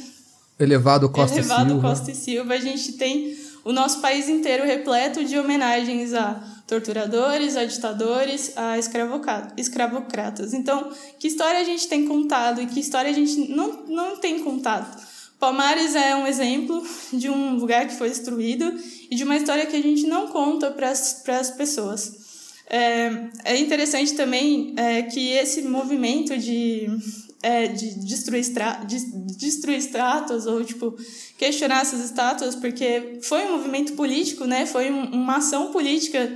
Elevado 0.58 1.08
Costa 1.08 1.38
Elevado 1.38 1.70
Silva. 1.70 1.88
Costa 1.88 2.10
e 2.10 2.14
Silva, 2.14 2.54
a 2.54 2.60
gente 2.60 2.92
tem 2.92 3.34
o 3.64 3.72
nosso 3.72 4.00
país 4.00 4.28
inteiro 4.28 4.64
repleto 4.64 5.24
de 5.24 5.38
homenagens 5.38 6.12
a 6.12 6.42
torturadores, 6.66 7.56
a 7.56 7.64
ditadores, 7.64 8.52
a 8.56 8.78
escravocratas. 8.78 10.54
Então, 10.54 10.92
que 11.18 11.26
história 11.28 11.60
a 11.60 11.64
gente 11.64 11.88
tem 11.88 12.06
contado 12.06 12.60
e 12.60 12.66
que 12.66 12.78
história 12.78 13.10
a 13.10 13.14
gente 13.14 13.50
não, 13.50 13.86
não 13.86 14.16
tem 14.18 14.44
contado? 14.44 14.96
Palmares 15.40 15.96
é 15.96 16.14
um 16.14 16.26
exemplo 16.26 16.86
de 17.10 17.30
um 17.30 17.56
lugar 17.56 17.88
que 17.88 17.96
foi 17.96 18.10
destruído 18.10 18.78
e 19.10 19.16
de 19.16 19.24
uma 19.24 19.36
história 19.36 19.64
que 19.64 19.74
a 19.74 19.82
gente 19.82 20.06
não 20.06 20.28
conta 20.28 20.70
para 20.70 20.90
as 20.90 21.50
pessoas. 21.56 22.20
É, 22.68 23.10
é 23.46 23.56
interessante 23.56 24.14
também 24.14 24.74
é, 24.76 25.02
que 25.02 25.30
esse 25.30 25.62
movimento 25.62 26.36
de, 26.36 26.86
é, 27.42 27.66
de, 27.66 27.98
destruir 28.06 28.44
de 28.86 28.98
destruir 29.38 29.78
estátuas 29.78 30.46
ou 30.46 30.62
tipo 30.62 30.94
questionar 31.38 31.80
essas 31.80 32.04
estátuas, 32.04 32.54
porque 32.54 33.18
foi 33.22 33.46
um 33.46 33.56
movimento 33.56 33.94
político, 33.94 34.44
né? 34.44 34.66
Foi 34.66 34.90
um, 34.92 35.04
uma 35.06 35.38
ação 35.38 35.72
política 35.72 36.30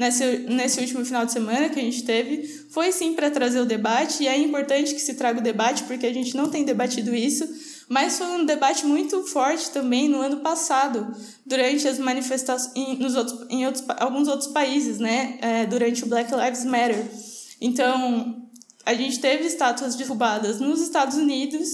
nesse, 0.00 0.24
nesse 0.48 0.80
último 0.80 1.04
final 1.04 1.26
de 1.26 1.32
semana 1.32 1.68
que 1.68 1.80
a 1.80 1.82
gente 1.82 2.04
teve, 2.04 2.46
foi 2.70 2.92
sim 2.92 3.14
para 3.14 3.30
trazer 3.30 3.60
o 3.60 3.66
debate, 3.66 4.22
e 4.22 4.28
é 4.28 4.38
importante 4.38 4.94
que 4.94 5.00
se 5.00 5.14
traga 5.14 5.40
o 5.40 5.42
debate, 5.42 5.82
porque 5.84 6.06
a 6.06 6.12
gente 6.12 6.36
não 6.36 6.48
tem 6.48 6.64
debatido 6.64 7.14
isso, 7.14 7.46
mas 7.90 8.18
foi 8.18 8.28
um 8.28 8.44
debate 8.44 8.86
muito 8.86 9.24
forte 9.24 9.72
também 9.72 10.08
no 10.08 10.20
ano 10.20 10.36
passado, 10.36 11.12
durante 11.44 11.88
as 11.88 11.98
manifestações 11.98 12.70
em, 12.76 12.96
nos 12.96 13.16
outros, 13.16 13.46
em 13.50 13.66
outros, 13.66 13.84
alguns 13.98 14.28
outros 14.28 14.48
países, 14.52 15.00
né? 15.00 15.38
É, 15.42 15.66
durante 15.66 16.04
o 16.04 16.06
Black 16.06 16.32
Lives 16.32 16.64
Matter. 16.64 17.04
Então, 17.60 18.46
a 18.86 18.94
gente 18.94 19.18
teve 19.18 19.44
estátuas 19.44 19.96
derrubadas 19.96 20.60
nos 20.60 20.80
Estados 20.80 21.16
Unidos 21.16 21.68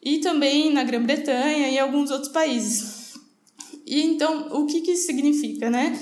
e 0.00 0.18
também 0.18 0.72
na 0.72 0.84
Grã-Bretanha 0.84 1.68
e 1.68 1.80
alguns 1.80 2.12
outros 2.12 2.30
países. 2.30 3.14
E 3.84 4.02
então, 4.02 4.46
o 4.52 4.66
que, 4.66 4.82
que 4.82 4.92
isso 4.92 5.06
significa, 5.06 5.68
né? 5.68 5.98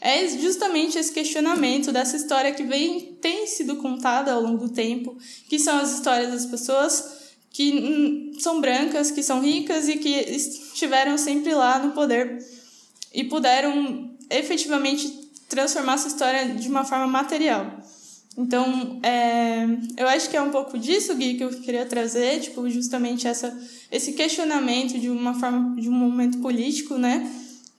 É 0.00 0.26
justamente 0.26 0.98
esse 0.98 1.12
questionamento 1.12 1.92
dessa 1.92 2.16
história 2.16 2.52
que 2.52 2.64
vem, 2.64 3.16
tem 3.22 3.46
sido 3.46 3.76
contada 3.76 4.32
ao 4.32 4.42
longo 4.42 4.66
do 4.66 4.74
tempo, 4.74 5.16
que 5.48 5.56
são 5.56 5.78
as 5.78 5.94
histórias 5.94 6.32
das 6.32 6.46
pessoas 6.46 7.23
que 7.54 8.32
são 8.40 8.60
brancas, 8.60 9.12
que 9.12 9.22
são 9.22 9.40
ricas 9.40 9.88
e 9.88 9.96
que 9.96 10.08
estiveram 10.08 11.16
sempre 11.16 11.54
lá 11.54 11.78
no 11.78 11.92
poder 11.92 12.44
e 13.14 13.22
puderam 13.22 14.10
efetivamente 14.28 15.30
transformar 15.48 15.94
essa 15.94 16.08
história 16.08 16.48
de 16.56 16.68
uma 16.68 16.84
forma 16.84 17.06
material. 17.06 17.80
Então, 18.36 18.98
é, 19.04 19.66
eu 19.96 20.08
acho 20.08 20.28
que 20.28 20.36
é 20.36 20.42
um 20.42 20.50
pouco 20.50 20.76
disso, 20.76 21.14
Gui, 21.14 21.34
que 21.34 21.44
eu 21.44 21.50
queria 21.60 21.86
trazer, 21.86 22.40
tipo, 22.40 22.68
justamente 22.68 23.28
essa, 23.28 23.56
esse 23.88 24.14
questionamento 24.14 24.98
de 24.98 25.08
uma 25.08 25.38
forma, 25.38 25.80
de 25.80 25.88
um 25.88 25.92
momento 25.92 26.38
político, 26.38 26.98
né, 26.98 27.30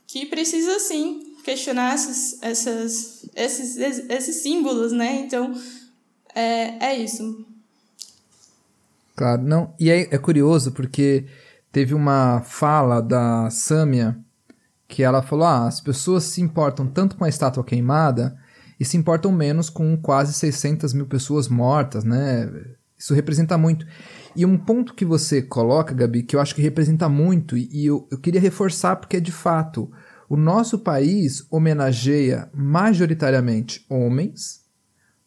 que 0.07 0.25
precisa, 0.25 0.79
sim, 0.79 1.35
questionar 1.43 1.95
essas, 1.95 2.41
essas, 2.41 3.25
esses, 3.35 3.77
esses 4.09 4.35
símbolos, 4.37 4.93
né, 4.93 5.25
então, 5.25 5.53
é, 6.33 6.91
é 6.91 6.97
isso. 6.97 7.45
Claro, 9.15 9.41
não. 9.41 9.73
E 9.79 9.89
é, 9.89 10.13
é 10.13 10.17
curioso 10.17 10.71
porque 10.71 11.25
teve 11.71 11.93
uma 11.93 12.41
fala 12.41 13.01
da 13.01 13.49
Samia 13.49 14.17
que 14.87 15.03
ela 15.03 15.21
falou: 15.21 15.45
ah, 15.45 15.67
as 15.67 15.79
pessoas 15.79 16.23
se 16.25 16.41
importam 16.41 16.87
tanto 16.87 17.15
com 17.15 17.23
a 17.23 17.29
estátua 17.29 17.63
queimada 17.63 18.37
e 18.79 18.85
se 18.85 18.97
importam 18.97 19.31
menos 19.31 19.69
com 19.69 19.97
quase 19.97 20.33
600 20.33 20.93
mil 20.93 21.05
pessoas 21.05 21.47
mortas, 21.47 22.03
né? 22.03 22.51
Isso 22.97 23.13
representa 23.13 23.57
muito. 23.57 23.85
E 24.35 24.45
um 24.45 24.57
ponto 24.57 24.93
que 24.93 25.05
você 25.05 25.41
coloca, 25.41 25.93
Gabi, 25.93 26.23
que 26.23 26.35
eu 26.35 26.41
acho 26.41 26.53
que 26.53 26.61
representa 26.61 27.07
muito, 27.07 27.57
e 27.57 27.85
eu, 27.85 28.07
eu 28.11 28.17
queria 28.17 28.41
reforçar 28.41 28.97
porque 28.97 29.17
é 29.17 29.21
de 29.21 29.31
fato: 29.31 29.89
o 30.27 30.35
nosso 30.35 30.79
país 30.79 31.45
homenageia 31.49 32.49
majoritariamente 32.53 33.85
homens 33.89 34.65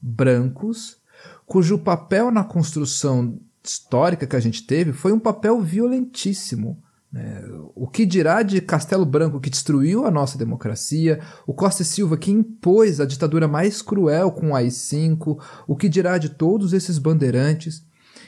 brancos, 0.00 0.98
cujo 1.46 1.78
papel 1.78 2.30
na 2.30 2.44
construção 2.44 3.38
histórica 3.62 4.26
que 4.26 4.36
a 4.36 4.40
gente 4.40 4.66
teve 4.66 4.92
foi 4.92 5.12
um 5.12 5.18
papel 5.18 5.60
violentíssimo. 5.60 6.82
Né? 7.12 7.42
O 7.74 7.86
que 7.88 8.04
dirá 8.04 8.42
de 8.42 8.60
Castelo 8.60 9.06
Branco, 9.06 9.40
que 9.40 9.50
destruiu 9.50 10.04
a 10.04 10.10
nossa 10.10 10.36
democracia, 10.36 11.20
o 11.46 11.54
Costa 11.54 11.82
e 11.82 11.84
Silva, 11.84 12.16
que 12.16 12.30
impôs 12.30 13.00
a 13.00 13.06
ditadura 13.06 13.48
mais 13.48 13.80
cruel 13.80 14.30
com 14.30 14.50
o 14.50 14.54
AI-5, 14.54 15.38
o 15.66 15.76
que 15.76 15.88
dirá 15.88 16.18
de 16.18 16.30
todos 16.30 16.72
esses 16.72 16.98
bandeirantes. 16.98 17.86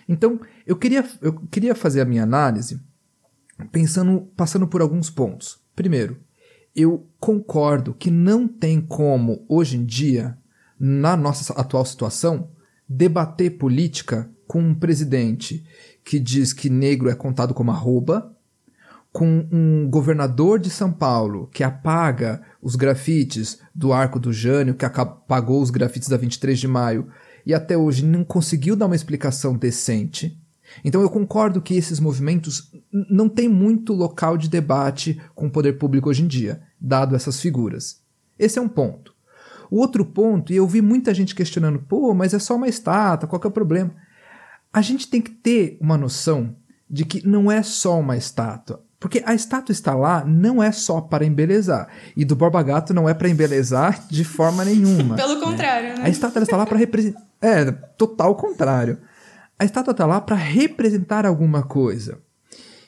Então, 0.09 0.41
eu 0.67 0.77
queria, 0.77 1.05
eu 1.21 1.35
queria 1.51 1.75
fazer 1.75 2.01
a 2.01 2.07
minha 2.07 2.23
análise 2.23 2.81
pensando, 3.71 4.23
passando 4.37 4.67
por 4.67 4.81
alguns 4.81 5.11
pontos. 5.11 5.59
Primeiro, 5.77 6.19
eu 6.75 7.07
concordo 7.19 7.95
que 7.95 8.11
não 8.11 8.49
tem 8.49 8.81
como, 8.81 9.45
hoje 9.49 9.77
em 9.77 9.85
dia, 9.85 10.37
na 10.79 11.17
nossa 11.17 11.53
atual 11.53 11.85
situação, 11.85 12.51
debater 12.89 13.59
política 13.59 14.31
com 14.50 14.59
um 14.59 14.75
presidente 14.75 15.64
que 16.04 16.19
diz 16.19 16.52
que 16.52 16.69
negro 16.69 17.09
é 17.09 17.14
contado 17.14 17.54
como 17.54 17.71
arroba, 17.71 18.35
com 19.12 19.47
um 19.49 19.88
governador 19.88 20.59
de 20.59 20.69
São 20.69 20.90
Paulo 20.90 21.49
que 21.52 21.62
apaga 21.62 22.42
os 22.61 22.75
grafites 22.75 23.61
do 23.73 23.92
Arco 23.92 24.19
do 24.19 24.33
Jânio, 24.33 24.75
que 24.75 24.85
apagou 24.85 25.62
os 25.62 25.71
grafites 25.71 26.09
da 26.09 26.16
23 26.16 26.59
de 26.59 26.66
maio 26.66 27.07
e 27.47 27.54
até 27.54 27.78
hoje 27.78 28.04
não 28.04 28.25
conseguiu 28.25 28.75
dar 28.75 28.87
uma 28.87 28.97
explicação 28.97 29.57
decente. 29.57 30.37
Então 30.85 31.00
eu 31.00 31.11
concordo 31.11 31.62
que 31.62 31.76
esses 31.76 32.00
movimentos 32.00 32.73
não 32.92 33.28
têm 33.28 33.49
muito 33.49 33.92
local 33.92 34.37
de 34.37 34.49
debate 34.49 35.23
com 35.33 35.47
o 35.47 35.50
poder 35.50 35.75
público 35.75 36.11
hoje 36.11 36.25
em 36.25 36.26
dia, 36.26 36.61
dado 36.80 37.14
essas 37.14 37.40
figuras. 37.40 38.00
Esse 38.37 38.59
é 38.59 38.62
um 38.62 38.69
ponto. 38.69 39.14
O 39.71 39.78
outro 39.78 40.04
ponto, 40.04 40.52
e 40.52 40.57
eu 40.57 40.66
vi 40.66 40.83
muita 40.83 41.14
gente 41.14 41.37
questionando, 41.37 41.78
pô, 41.78 42.12
mas 42.12 42.35
é 42.35 42.40
só 42.40 42.57
uma 42.57 42.66
estátua, 42.66 43.28
qual 43.28 43.38
que 43.38 43.47
é 43.47 43.50
o 43.50 43.52
problema? 43.52 43.95
A 44.73 44.83
gente 44.83 45.09
tem 45.09 45.21
que 45.21 45.31
ter 45.31 45.77
uma 45.81 45.99
noção 45.99 46.57
de 46.89 47.05
que 47.05 47.27
não 47.27 47.50
é 47.50 47.62
só 47.62 47.99
uma 47.99 48.17
estátua. 48.17 48.85
Porque 48.99 49.23
a 49.25 49.35
estátua 49.35 49.73
está 49.73 49.95
lá 49.95 50.25
não 50.25 50.62
é 50.62 50.71
só 50.71 51.00
para 51.00 51.25
embelezar. 51.25 51.89
E 52.15 52.25
do 52.25 52.37
Borba 52.37 52.62
Gato 52.62 52.93
não 52.93 53.09
é 53.09 53.15
para 53.15 53.31
embelezar 53.31 54.07
de 54.09 54.25
forma 54.25 54.65
nenhuma. 54.65 55.17
Pelo 55.17 55.41
contrário, 55.41 55.97
né? 55.97 56.05
A 56.05 56.09
estátua 56.11 56.43
está 56.43 56.57
lá 56.57 56.67
para 56.67 56.77
representar. 56.77 57.23
É, 57.41 57.71
total 57.97 58.35
contrário. 58.35 58.99
A 59.59 59.65
estátua 59.65 59.93
está 59.93 60.05
lá 60.05 60.21
para 60.21 60.37
representar 60.37 61.25
alguma 61.25 61.62
coisa. 61.62 62.19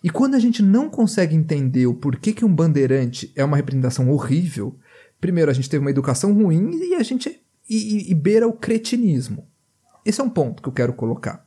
E 0.04 0.10
quando 0.10 0.34
a 0.34 0.38
gente 0.38 0.62
não 0.62 0.90
consegue 0.90 1.34
entender 1.34 1.86
o 1.86 1.94
porquê 1.94 2.32
que 2.32 2.44
um 2.44 2.54
bandeirante 2.54 3.32
é 3.34 3.42
uma 3.42 3.56
representação 3.56 4.10
horrível, 4.10 4.76
primeiro 5.20 5.50
a 5.50 5.54
gente 5.54 5.70
teve 5.70 5.82
uma 5.82 5.90
educação 5.90 6.34
ruim 6.34 6.72
e 6.74 6.94
a 6.94 7.02
gente 7.02 7.40
e, 7.70 7.76
e, 7.76 8.10
e 8.10 8.14
beira 8.14 8.46
o 8.46 8.52
cretinismo. 8.52 9.46
Esse 10.04 10.20
é 10.20 10.24
um 10.24 10.30
ponto 10.30 10.62
que 10.62 10.68
eu 10.68 10.72
quero 10.72 10.92
colocar. 10.92 11.46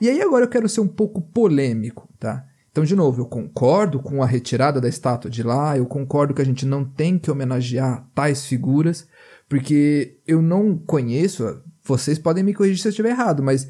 E 0.00 0.08
aí 0.08 0.20
agora 0.20 0.44
eu 0.44 0.48
quero 0.48 0.68
ser 0.68 0.80
um 0.80 0.88
pouco 0.88 1.20
polêmico, 1.20 2.08
tá? 2.18 2.44
Então, 2.70 2.84
de 2.84 2.94
novo, 2.94 3.22
eu 3.22 3.26
concordo 3.26 3.98
com 4.00 4.22
a 4.22 4.26
retirada 4.26 4.80
da 4.80 4.88
estátua 4.88 5.30
de 5.30 5.42
lá, 5.42 5.76
eu 5.76 5.86
concordo 5.86 6.32
que 6.32 6.42
a 6.42 6.44
gente 6.44 6.64
não 6.64 6.84
tem 6.84 7.18
que 7.18 7.30
homenagear 7.30 8.06
tais 8.14 8.46
figuras, 8.46 9.08
porque 9.48 10.18
eu 10.26 10.40
não 10.40 10.76
conheço, 10.76 11.60
vocês 11.82 12.18
podem 12.18 12.44
me 12.44 12.54
corrigir 12.54 12.78
se 12.78 12.86
eu 12.86 12.90
estiver 12.90 13.10
errado, 13.10 13.42
mas 13.42 13.68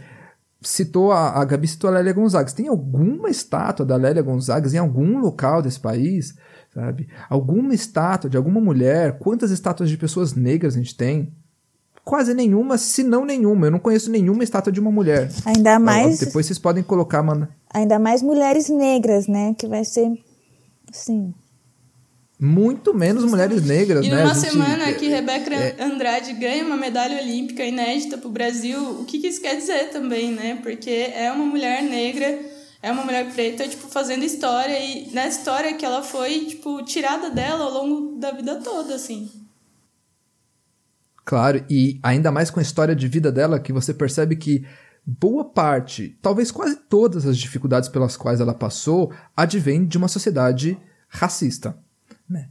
citou 0.61 1.13
a, 1.13 1.41
a 1.41 1.45
Gabi 1.45 1.69
citou 1.69 1.89
a 1.89 1.95
Lélia 1.95 2.13
Gonzaga. 2.13 2.51
Tem 2.51 2.69
alguma 2.69 3.31
estátua 3.31 3.87
da 3.87 3.97
Lélia 3.97 4.23
Gonzaga 4.23 4.69
em 4.69 4.79
algum 4.79 5.19
local 5.19 5.63
desse 5.63 5.81
país? 5.81 6.37
Sabe? 6.75 7.09
Alguma 7.31 7.73
estátua 7.75 8.29
de 8.29 8.37
alguma 8.37 8.61
mulher? 8.61 9.19
Quantas 9.19 9.51
estátuas 9.51 9.89
de 9.89 9.97
pessoas 9.97 10.35
negras 10.35 10.75
a 10.75 10.79
gente 10.79 10.97
tem? 10.97 11.33
Quase 12.09 12.33
nenhuma, 12.33 12.79
se 12.79 13.03
não 13.03 13.23
nenhuma. 13.23 13.67
Eu 13.67 13.71
não 13.71 13.79
conheço 13.79 14.11
nenhuma 14.11 14.43
estátua 14.43 14.73
de 14.73 14.81
uma 14.81 14.91
mulher. 14.91 15.31
Ainda 15.45 15.79
mais. 15.79 16.19
Depois 16.19 16.47
vocês 16.47 16.59
podem 16.59 16.83
colocar, 16.83 17.23
mano. 17.23 17.47
Ainda 17.69 17.99
mais 17.99 18.23
mulheres 18.23 18.71
negras, 18.71 19.27
né? 19.27 19.55
Que 19.59 19.67
vai 19.67 19.85
ser. 19.85 20.11
Sim. 20.91 21.35
Muito 22.41 22.95
menos 22.95 23.27
mulheres 23.27 23.63
negras, 23.63 24.07
e 24.07 24.09
né? 24.09 24.21
E 24.21 24.23
numa 24.23 24.35
gente... 24.35 24.51
semana 24.51 24.93
que 24.95 25.07
Rebeca 25.09 25.55
é... 25.55 25.77
Andrade 25.83 26.33
ganha 26.33 26.65
uma 26.65 26.79
medalha 26.79 27.21
olímpica 27.21 27.63
inédita 27.63 28.17
para 28.17 28.29
o 28.29 28.33
Brasil, 28.33 28.81
o 29.01 29.05
que, 29.05 29.19
que 29.19 29.27
isso 29.27 29.43
quer 29.43 29.57
dizer 29.57 29.91
também, 29.91 30.33
né? 30.33 30.59
Porque 30.63 31.13
é 31.15 31.31
uma 31.31 31.45
mulher 31.45 31.83
negra, 31.83 32.39
é 32.81 32.91
uma 32.91 33.05
mulher 33.05 33.31
preta, 33.35 33.69
tipo, 33.69 33.87
fazendo 33.89 34.25
história, 34.25 34.79
e 34.79 35.13
na 35.13 35.27
história 35.27 35.75
que 35.75 35.85
ela 35.85 36.03
foi, 36.03 36.47
tipo, 36.47 36.83
tirada 36.85 37.29
dela 37.29 37.65
ao 37.65 37.73
longo 37.73 38.19
da 38.19 38.31
vida 38.31 38.55
toda, 38.57 38.95
assim. 38.95 39.29
Claro, 41.29 41.63
e 41.69 42.01
ainda 42.03 42.33
mais 42.33 42.51
com 42.51 42.59
a 42.59 42.63
história 42.63 42.97
de 42.97 43.07
vida 43.07 43.31
dela, 43.31 43.61
que 43.61 43.71
você 43.71 43.93
percebe 43.93 44.35
que 44.35 44.65
boa 45.05 45.45
parte, 45.45 46.19
talvez 46.23 46.51
quase 46.51 46.77
todas 46.89 47.27
as 47.27 47.37
dificuldades 47.37 47.87
pelas 47.91 48.17
quais 48.17 48.41
ela 48.41 48.55
passou, 48.55 49.13
advém 49.37 49.85
de 49.85 49.99
uma 49.99 50.09
sociedade 50.09 50.79
racista. 51.07 51.77
Né? 52.27 52.49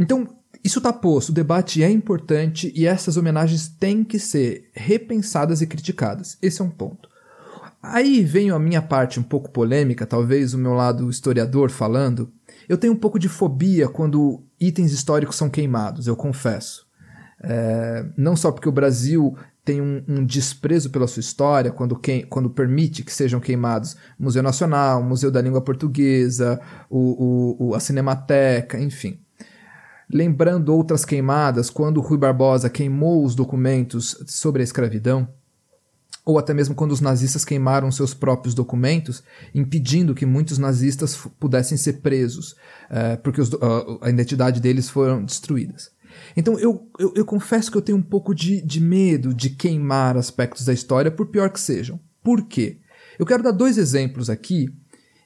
Então, 0.00 0.34
Isso 0.64 0.78
está 0.78 0.94
posto, 0.94 1.28
o 1.28 1.34
debate 1.34 1.82
é 1.82 1.90
importante 1.90 2.72
e 2.74 2.86
essas 2.86 3.18
homenagens 3.18 3.68
têm 3.68 4.02
que 4.02 4.18
ser 4.18 4.70
repensadas 4.72 5.60
e 5.60 5.66
criticadas. 5.66 6.38
Esse 6.40 6.62
é 6.62 6.64
um 6.64 6.70
ponto. 6.70 7.10
Aí 7.82 8.24
vem 8.24 8.50
a 8.50 8.58
minha 8.58 8.80
parte 8.80 9.20
um 9.20 9.22
pouco 9.22 9.50
polêmica, 9.50 10.06
talvez 10.06 10.54
o 10.54 10.58
meu 10.58 10.72
lado 10.72 11.10
historiador 11.10 11.70
falando. 11.70 12.32
Eu 12.66 12.78
tenho 12.78 12.94
um 12.94 12.96
pouco 12.96 13.18
de 13.18 13.28
fobia 13.28 13.90
quando 13.90 14.42
itens 14.58 14.90
históricos 14.90 15.36
são 15.36 15.50
queimados, 15.50 16.06
eu 16.06 16.16
confesso. 16.16 16.83
É, 17.46 18.06
não 18.16 18.34
só 18.34 18.50
porque 18.50 18.68
o 18.68 18.72
Brasil 18.72 19.36
tem 19.64 19.80
um, 19.80 20.02
um, 20.06 20.24
desprezo 20.24 20.90
pela 20.90 21.06
sua 21.06 21.20
história 21.20 21.70
quando, 21.70 21.96
quem, 21.96 22.24
quando 22.26 22.50
permite 22.50 23.02
que 23.02 23.12
sejam 23.12 23.40
queimados 23.40 23.96
Museu 24.18 24.42
Nacional, 24.42 25.02
Museu 25.02 25.30
da 25.30 25.40
Língua 25.40 25.60
Portuguesa, 25.60 26.60
o, 26.88 27.68
o, 27.68 27.74
a 27.74 27.80
Cinemateca, 27.80 28.78
enfim. 28.78 29.18
Lembrando 30.10 30.74
outras 30.74 31.04
queimadas, 31.04 31.70
quando 31.70 32.00
Rui 32.00 32.18
Barbosa 32.18 32.68
queimou 32.68 33.24
os 33.24 33.34
documentos 33.34 34.22
sobre 34.26 34.60
a 34.60 34.64
escravidão, 34.64 35.28
ou 36.24 36.38
até 36.38 36.54
mesmo 36.54 36.74
quando 36.74 36.92
os 36.92 37.00
nazistas 37.00 37.44
queimaram 37.44 37.90
seus 37.90 38.14
próprios 38.14 38.54
documentos, 38.54 39.22
impedindo 39.54 40.14
que 40.14 40.24
muitos 40.24 40.56
nazistas 40.56 41.16
pudessem 41.38 41.76
ser 41.76 41.94
presos, 41.94 42.56
é, 42.90 43.16
porque 43.16 43.40
os, 43.40 43.52
a, 43.54 44.06
a, 44.06 44.10
identidade 44.10 44.60
deles 44.60 44.88
foram 44.88 45.24
destruídas. 45.24 45.93
Então 46.36 46.58
eu, 46.58 46.88
eu, 46.98 47.12
eu, 47.16 47.24
confesso 47.24 47.70
que 47.70 47.76
eu 47.76 47.82
tenho 47.82 47.98
um 47.98 48.02
pouco 48.02 48.34
de, 48.34 48.60
de 48.60 48.80
medo 48.80 49.34
de 49.34 49.50
queimar 49.50 50.16
aspectos 50.16 50.64
da 50.64 50.72
história, 50.72 51.10
por 51.10 51.26
pior 51.26 51.50
que 51.50 51.60
sejam. 51.60 52.00
Por 52.22 52.46
quê? 52.46 52.78
Eu 53.18 53.26
quero 53.26 53.42
dar 53.42 53.52
dois 53.52 53.78
exemplos 53.78 54.28
aqui 54.28 54.74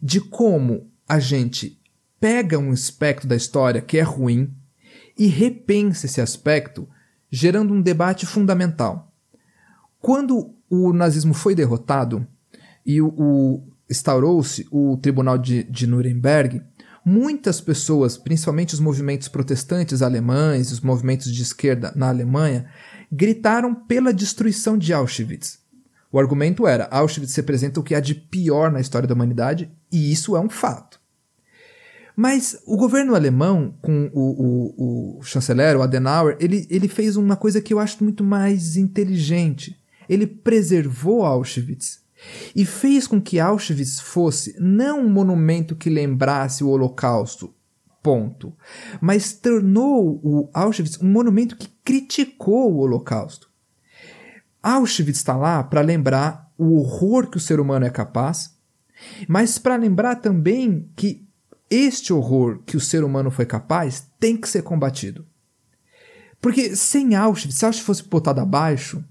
de 0.01 0.21
como 0.21 0.91
a 1.09 1.19
gente 1.19 1.81
pega 2.21 2.59
um 2.59 2.71
aspecto 2.71 3.27
da 3.27 3.37
história 3.37 3.81
que 3.81 3.99
é 3.99 4.03
ruim 4.03 4.53
e 5.19 5.27
repensa 5.27 6.07
esse 6.07 6.21
aspecto, 6.21 6.89
gerando 7.31 7.75
um 7.75 7.81
debate 7.81 8.27
fundamental. 8.27 9.13
Quando 10.01 10.55
o 10.71 10.93
nazismo 10.93 11.35
foi 11.35 11.55
derrotado 11.55 12.27
e 12.85 13.01
o, 13.01 13.09
o 13.17 13.69
instaurou-se 13.91 14.67
o 14.71 14.97
Tribunal 14.99 15.39
de, 15.39 15.65
de 15.65 15.87
Nuremberg, 15.87 16.63
muitas 17.09 17.61
pessoas, 17.61 18.17
principalmente 18.17 18.75
os 18.75 18.81
movimentos 18.81 19.29
protestantes 19.29 20.03
alemães, 20.03 20.71
os 20.71 20.81
movimentos 20.81 21.33
de 21.33 21.43
esquerda 21.43 21.93
na 21.97 22.09
Alemanha, 22.09 22.67
gritaram 23.11 23.75
pela 23.75 24.13
destruição 24.13 24.77
de 24.77 24.93
Auschwitz. 24.93 25.59
O 26.13 26.19
argumento 26.19 26.67
era: 26.67 26.89
Auschwitz 26.91 27.35
representa 27.35 27.81
o 27.81 27.83
que 27.83 27.95
há 27.95 28.01
de 28.01 28.15
pior 28.15 28.71
na 28.71 28.81
história 28.81 29.09
da 29.09 29.15
humanidade, 29.15 29.71
e 29.91 30.13
isso 30.13 30.37
é 30.37 30.41
um 30.41 30.51
fato. 30.51 31.01
Mas 32.15 32.61
o 32.67 32.77
governo 32.77 33.15
alemão, 33.15 33.75
com 33.81 34.11
o, 34.13 34.21
o, 34.21 35.19
o 35.19 35.23
chanceler, 35.23 35.77
o 35.77 35.83
Adenauer, 35.83 36.37
ele, 36.41 36.67
ele 36.69 36.89
fez 36.89 37.17
uma 37.17 37.37
coisa 37.37 37.61
que 37.61 37.73
eu 37.73 37.79
acho 37.79 38.03
muito 38.03 38.25
mais 38.25 38.77
inteligente 38.77 39.79
ele 40.09 40.27
preservou 40.27 41.25
Auschwitz 41.25 42.01
e 42.55 42.65
fez 42.65 43.07
com 43.07 43.21
que 43.21 43.39
Auschwitz 43.39 44.01
fosse 44.01 44.57
não 44.59 45.01
um 45.01 45.09
monumento 45.09 45.77
que 45.77 45.91
lembrasse 45.91 46.65
o 46.65 46.69
Holocausto, 46.69 47.55
ponto, 48.03 48.55
mas 49.01 49.33
tornou 49.33 50.21
o 50.23 50.51
Auschwitz 50.53 51.01
um 51.01 51.11
monumento 51.11 51.57
que 51.57 51.69
criticou 51.85 52.73
o 52.73 52.79
Holocausto. 52.79 53.49
Auschwitz 54.63 55.19
está 55.19 55.37
lá 55.37 55.63
para 55.63 55.81
lembrar 55.81 56.53
o 56.59 56.79
horror 56.79 57.31
que 57.31 57.37
o 57.37 57.41
ser 57.41 57.61
humano 57.61 57.87
é 57.87 57.91
capaz, 57.91 58.57
mas 59.29 59.59
para 59.59 59.77
lembrar 59.77 60.17
também 60.17 60.91
que 60.97 61.27
este 61.71 62.13
horror 62.13 62.61
que 62.65 62.77
o 62.77 62.81
ser 62.81 63.05
humano 63.05 63.31
foi 63.31 63.47
capaz 63.47 64.11
tem 64.19 64.37
que 64.37 64.49
ser 64.49 64.63
combatido. 64.63 65.27
Porque 66.41 66.75
sem 66.75 67.15
Auschwitz, 67.15 67.57
se 67.57 67.65
Auschwitz 67.65 67.87
fosse 67.87 68.03
botado 68.05 68.41
abaixo, 68.41 69.05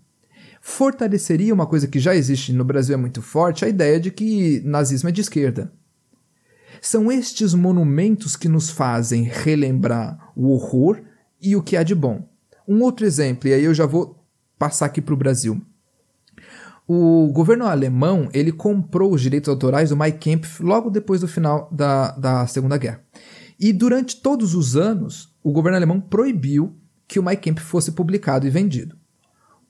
fortaleceria 0.68 1.54
uma 1.54 1.66
coisa 1.66 1.88
que 1.88 1.98
já 1.98 2.14
existe 2.14 2.52
no 2.52 2.66
Brasil 2.66 2.94
é 2.94 2.98
muito 2.98 3.22
forte, 3.22 3.64
a 3.64 3.70
ideia 3.70 3.98
de 4.02 4.12
que 4.12 4.62
nazismo 4.66 5.08
é 5.08 5.14
de 5.14 5.22
esquerda. 5.22 5.72
São 6.82 7.10
estes 7.10 7.54
monumentos 7.54 8.36
que 8.36 8.50
nos 8.50 8.70
fazem 8.70 9.24
relembrar 9.24 10.34
o 10.36 10.50
horror 10.50 11.00
e 11.42 11.56
o 11.56 11.64
que 11.64 11.78
há 11.78 11.84
de 11.84 11.96
bom. 11.96 12.28
Um 12.68 12.84
outro 12.84 13.06
exemplo, 13.06 13.48
e 13.48 13.54
aí 13.54 13.64
eu 13.64 13.74
já 13.74 13.86
vou 13.86 14.22
passar 14.60 14.88
aqui 14.88 15.02
para 15.02 15.14
o 15.14 15.18
Brasil. 15.18 15.60
O 16.86 17.32
governo 17.32 17.66
alemão 17.66 18.30
ele 18.34 18.52
comprou 18.52 19.14
os 19.14 19.22
direitos 19.22 19.48
autorais 19.48 19.90
do 19.90 19.98
Mein 19.98 20.12
Kampf 20.12 20.62
logo 20.62 20.90
depois 20.90 21.22
do 21.22 21.30
final 21.30 21.70
da, 21.72 22.12
da 22.12 22.46
Segunda 22.46 22.78
Guerra. 22.78 23.02
E 23.58 23.72
durante 23.72 24.22
todos 24.22 24.54
os 24.54 24.76
anos, 24.76 25.34
o 25.42 25.54
governo 25.54 25.78
alemão 25.78 26.02
proibiu 26.02 26.76
que 27.08 27.20
o 27.20 27.24
Mein 27.24 27.38
Kampf 27.38 27.64
fosse 27.64 27.94
publicado 27.94 28.46
e 28.46 28.50
vendido. 28.50 28.97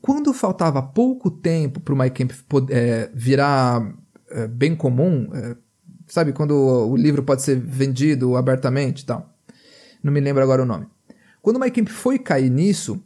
Quando 0.07 0.33
faltava 0.33 0.81
pouco 0.81 1.29
tempo 1.29 1.81
para 1.81 1.93
o 1.93 1.97
MyCamp 1.97 2.31
é, 2.69 3.11
virar 3.13 3.93
é, 4.29 4.47
bem 4.47 4.73
comum, 4.73 5.27
é, 5.33 5.57
sabe, 6.07 6.31
quando 6.31 6.53
o 6.53 6.95
livro 6.95 7.23
pode 7.23 7.41
ser 7.41 7.59
vendido 7.59 8.37
abertamente 8.37 9.01
e 9.01 9.05
tal, 9.05 9.37
não 10.01 10.13
me 10.13 10.21
lembro 10.21 10.41
agora 10.41 10.63
o 10.63 10.65
nome. 10.65 10.87
Quando 11.41 11.57
o 11.57 11.59
MyCamp 11.59 11.89
foi 11.91 12.17
cair 12.17 12.49
nisso, 12.49 13.03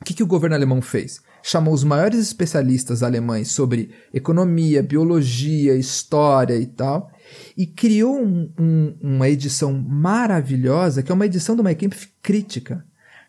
o 0.00 0.04
que, 0.06 0.14
que 0.14 0.22
o 0.22 0.26
governo 0.26 0.56
alemão 0.56 0.80
fez? 0.80 1.20
Chamou 1.42 1.74
os 1.74 1.84
maiores 1.84 2.20
especialistas 2.20 3.02
alemães 3.02 3.50
sobre 3.50 3.90
economia, 4.10 4.82
biologia, 4.82 5.76
história 5.76 6.56
e 6.56 6.64
tal, 6.64 7.12
e 7.54 7.66
criou 7.66 8.18
um, 8.18 8.50
um, 8.58 8.96
uma 8.98 9.28
edição 9.28 9.74
maravilhosa, 9.74 11.02
que 11.02 11.12
é 11.12 11.14
uma 11.14 11.26
edição 11.26 11.54
do 11.54 11.62
MyCamp 11.62 11.94
crítica. 12.22 12.82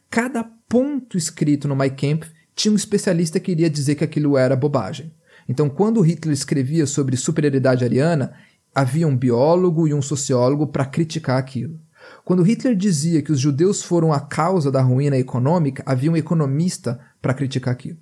Cada 0.10 0.46
ponto 0.46 1.18
escrito 1.18 1.68
no 1.68 1.76
MyCamp 1.76 2.26
tinha 2.56 2.72
um 2.72 2.76
especialista 2.76 3.40
que 3.40 3.52
iria 3.52 3.70
dizer 3.70 3.96
que 3.96 4.04
aquilo 4.04 4.38
era 4.38 4.56
bobagem. 4.56 5.12
Então, 5.48 5.70
quando 5.70 6.02
Hitler 6.02 6.34
escrevia 6.34 6.86
sobre 6.88 7.18
superioridade 7.18 7.84
ariana, 7.84 8.34
havia 8.74 9.08
um 9.08 9.16
biólogo 9.16 9.88
e 9.88 9.94
um 9.94 10.02
sociólogo 10.02 10.68
para 10.68 10.86
criticar 10.86 11.38
aquilo. 11.38 11.80
Quando 12.24 12.44
Hitler 12.44 12.76
dizia 12.76 13.22
que 13.22 13.32
os 13.32 13.40
judeus 13.40 13.84
foram 13.84 14.12
a 14.14 14.20
causa 14.20 14.72
da 14.72 14.82
ruína 14.82 15.18
econômica, 15.18 15.84
havia 15.86 16.12
um 16.12 16.18
economista 16.18 17.00
para 17.22 17.34
criticar 17.34 17.74
aquilo. 17.74 17.98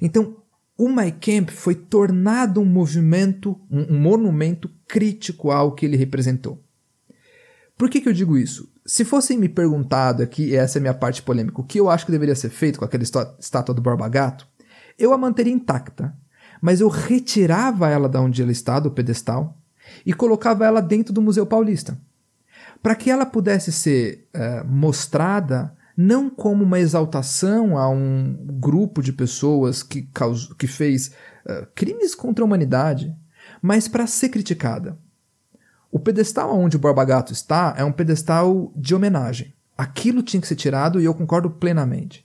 Então, 0.00 0.36
o 0.78 0.88
My 0.88 1.10
Camp 1.10 1.50
foi 1.50 1.74
tornado 1.74 2.60
um 2.60 2.64
movimento, 2.64 3.58
um, 3.70 3.94
um 3.94 3.98
monumento 3.98 4.70
crítico 4.86 5.50
ao 5.50 5.74
que 5.74 5.86
ele 5.86 5.96
representou. 5.96 6.62
Por 7.76 7.88
que, 7.88 8.00
que 8.00 8.08
eu 8.08 8.12
digo 8.12 8.36
isso? 8.36 8.70
Se 8.86 9.04
fossem 9.04 9.36
me 9.36 9.48
perguntado 9.48 10.22
aqui, 10.22 10.50
e 10.50 10.54
essa 10.54 10.78
é 10.78 10.80
a 10.80 10.82
minha 10.82 10.94
parte 10.94 11.20
polêmica, 11.20 11.60
o 11.60 11.64
que 11.64 11.80
eu 11.80 11.90
acho 11.90 12.06
que 12.06 12.12
deveria 12.12 12.36
ser 12.36 12.50
feito 12.50 12.78
com 12.78 12.84
aquela 12.84 13.02
estátua 13.02 13.74
do 13.74 13.82
Borba 13.82 14.08
Gato, 14.08 14.46
eu 14.96 15.12
a 15.12 15.18
manteria 15.18 15.52
intacta, 15.52 16.14
mas 16.60 16.80
eu 16.80 16.88
retirava 16.88 17.88
ela 17.90 18.08
da 18.08 18.20
onde 18.20 18.40
ela 18.40 18.52
está, 18.52 18.78
do 18.78 18.90
pedestal, 18.90 19.58
e 20.04 20.12
colocava 20.12 20.64
ela 20.64 20.80
dentro 20.80 21.12
do 21.12 21.20
Museu 21.20 21.44
Paulista, 21.44 21.98
para 22.80 22.94
que 22.94 23.10
ela 23.10 23.26
pudesse 23.26 23.72
ser 23.72 24.28
uh, 24.34 24.66
mostrada 24.66 25.74
não 25.96 26.30
como 26.30 26.62
uma 26.62 26.78
exaltação 26.78 27.76
a 27.76 27.88
um 27.88 28.36
grupo 28.60 29.02
de 29.02 29.12
pessoas 29.12 29.82
que, 29.82 30.02
causou, 30.02 30.54
que 30.54 30.66
fez 30.66 31.08
uh, 31.44 31.66
crimes 31.74 32.14
contra 32.14 32.44
a 32.44 32.46
humanidade, 32.46 33.16
mas 33.60 33.88
para 33.88 34.06
ser 34.06 34.28
criticada. 34.28 34.96
O 35.96 35.98
pedestal 35.98 36.54
onde 36.54 36.76
o 36.76 36.78
Borba 36.78 37.02
Gato 37.06 37.32
está 37.32 37.74
é 37.74 37.82
um 37.82 37.90
pedestal 37.90 38.70
de 38.76 38.94
homenagem. 38.94 39.54
Aquilo 39.78 40.22
tinha 40.22 40.38
que 40.38 40.46
ser 40.46 40.54
tirado 40.54 41.00
e 41.00 41.06
eu 41.06 41.14
concordo 41.14 41.48
plenamente. 41.48 42.22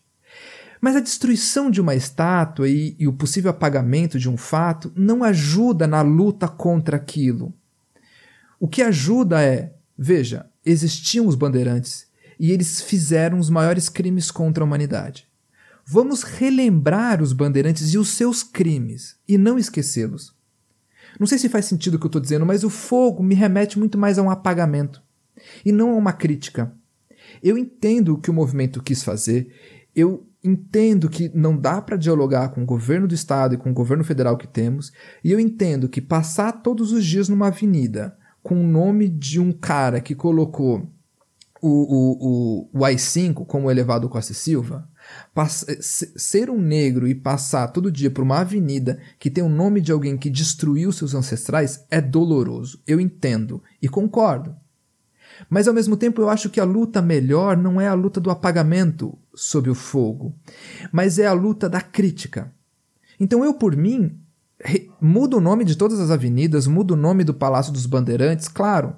Mas 0.81 0.93
a 0.97 0.99
destruição 0.99 1.71
de 1.71 1.79
uma 1.79 1.95
estátua 1.95 2.67
e, 2.67 2.97
e, 2.99 3.07
o 3.07 3.13
possível 3.13 3.49
apagamento 3.49 4.19
de 4.19 4.29
um 4.29 4.35
fato 4.35 4.91
não 4.93 5.23
ajuda 5.23 5.87
na 5.87 6.01
luta 6.01 6.49
contra 6.49 6.97
aquilo. 6.97 7.53
O 8.59 8.67
que 8.67 8.81
ajuda 8.81 9.41
é, 9.41 9.73
veja, 9.97 10.47
existiam 10.65 11.25
os 11.25 11.35
bandeirantes 11.35 12.07
e 12.37 12.51
eles 12.51 12.81
fizeram 12.81 13.39
os 13.39 13.49
maiores 13.49 13.87
crimes 13.87 14.29
contra 14.29 14.65
a 14.65 14.67
humanidade. 14.67 15.29
Vamos 15.85 16.23
relembrar 16.23 17.23
os 17.23 17.31
bandeirantes 17.31 17.93
e 17.93 17.97
os 17.97 18.09
seus 18.09 18.43
crimes 18.43 19.15
e 19.25 19.37
não 19.37 19.57
esquecê-los. 19.57 20.40
Não 21.19 21.27
sei 21.27 21.37
se 21.37 21.49
faz 21.49 21.65
sentido 21.65 21.95
o 21.95 21.99
que 21.99 22.05
eu 22.05 22.09
estou 22.09 22.21
dizendo, 22.21 22.45
mas 22.45 22.63
o 22.63 22.69
fogo 22.69 23.23
me 23.23 23.35
remete 23.35 23.77
muito 23.77 23.97
mais 23.97 24.17
a 24.17 24.21
um 24.21 24.29
apagamento 24.29 25.01
e 25.65 25.71
não 25.71 25.91
a 25.91 25.95
uma 25.95 26.13
crítica. 26.13 26.71
Eu 27.41 27.57
entendo 27.57 28.13
o 28.13 28.17
que 28.17 28.29
o 28.29 28.33
movimento 28.33 28.81
quis 28.81 29.03
fazer, 29.03 29.53
eu 29.95 30.27
entendo 30.43 31.09
que 31.09 31.29
não 31.35 31.55
dá 31.55 31.81
para 31.81 31.97
dialogar 31.97 32.49
com 32.49 32.63
o 32.63 32.65
governo 32.65 33.07
do 33.07 33.13
estado 33.13 33.53
e 33.53 33.57
com 33.57 33.71
o 33.71 33.73
governo 33.73 34.03
federal 34.03 34.37
que 34.37 34.47
temos, 34.47 34.91
e 35.23 35.31
eu 35.31 35.39
entendo 35.39 35.87
que 35.87 36.01
passar 36.01 36.51
todos 36.63 36.91
os 36.91 37.05
dias 37.05 37.29
numa 37.29 37.47
avenida 37.47 38.17
com 38.41 38.59
o 38.59 38.67
nome 38.67 39.07
de 39.07 39.39
um 39.39 39.51
cara 39.51 40.01
que 40.01 40.15
colocou 40.15 40.89
o, 41.61 41.69
o, 41.69 42.69
o, 42.73 42.79
o 42.79 42.85
AI-5 42.85 43.45
como 43.45 43.69
elevado 43.69 44.09
Costa 44.09 44.33
Silva 44.33 44.89
ser 45.51 46.49
um 46.49 46.59
negro 46.59 47.07
e 47.07 47.15
passar 47.15 47.67
todo 47.67 47.91
dia 47.91 48.11
por 48.11 48.23
uma 48.23 48.39
avenida 48.39 48.99
que 49.19 49.29
tem 49.29 49.43
o 49.43 49.49
nome 49.49 49.81
de 49.81 49.91
alguém 49.91 50.17
que 50.17 50.29
destruiu 50.29 50.91
seus 50.91 51.13
ancestrais 51.13 51.85
é 51.89 52.01
doloroso. 52.01 52.81
Eu 52.85 52.99
entendo 52.99 53.61
e 53.81 53.87
concordo. 53.87 54.55
Mas 55.49 55.67
ao 55.67 55.73
mesmo 55.73 55.97
tempo 55.97 56.21
eu 56.21 56.29
acho 56.29 56.49
que 56.49 56.59
a 56.59 56.65
luta 56.65 57.01
melhor 57.01 57.57
não 57.57 57.79
é 57.79 57.87
a 57.87 57.93
luta 57.93 58.19
do 58.19 58.29
apagamento 58.29 59.17
sob 59.33 59.69
o 59.69 59.75
fogo, 59.75 60.35
mas 60.91 61.17
é 61.17 61.25
a 61.25 61.33
luta 61.33 61.69
da 61.69 61.81
crítica. 61.81 62.53
Então 63.19 63.43
eu, 63.43 63.53
por 63.53 63.75
mim, 63.75 64.19
mudo 64.99 65.37
o 65.37 65.41
nome 65.41 65.63
de 65.63 65.75
todas 65.75 65.99
as 65.99 66.11
avenidas, 66.11 66.67
mudo 66.67 66.93
o 66.93 66.97
nome 66.97 67.23
do 67.23 67.33
Palácio 67.33 67.71
dos 67.71 67.85
Bandeirantes, 67.85 68.47
claro. 68.47 68.95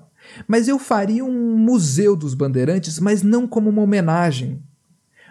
Mas 0.47 0.67
eu 0.67 0.79
faria 0.79 1.23
um 1.23 1.57
museu 1.57 2.15
dos 2.15 2.33
bandeirantes, 2.33 2.99
mas 2.99 3.21
não 3.21 3.47
como 3.47 3.69
uma 3.69 3.81
homenagem, 3.81 4.63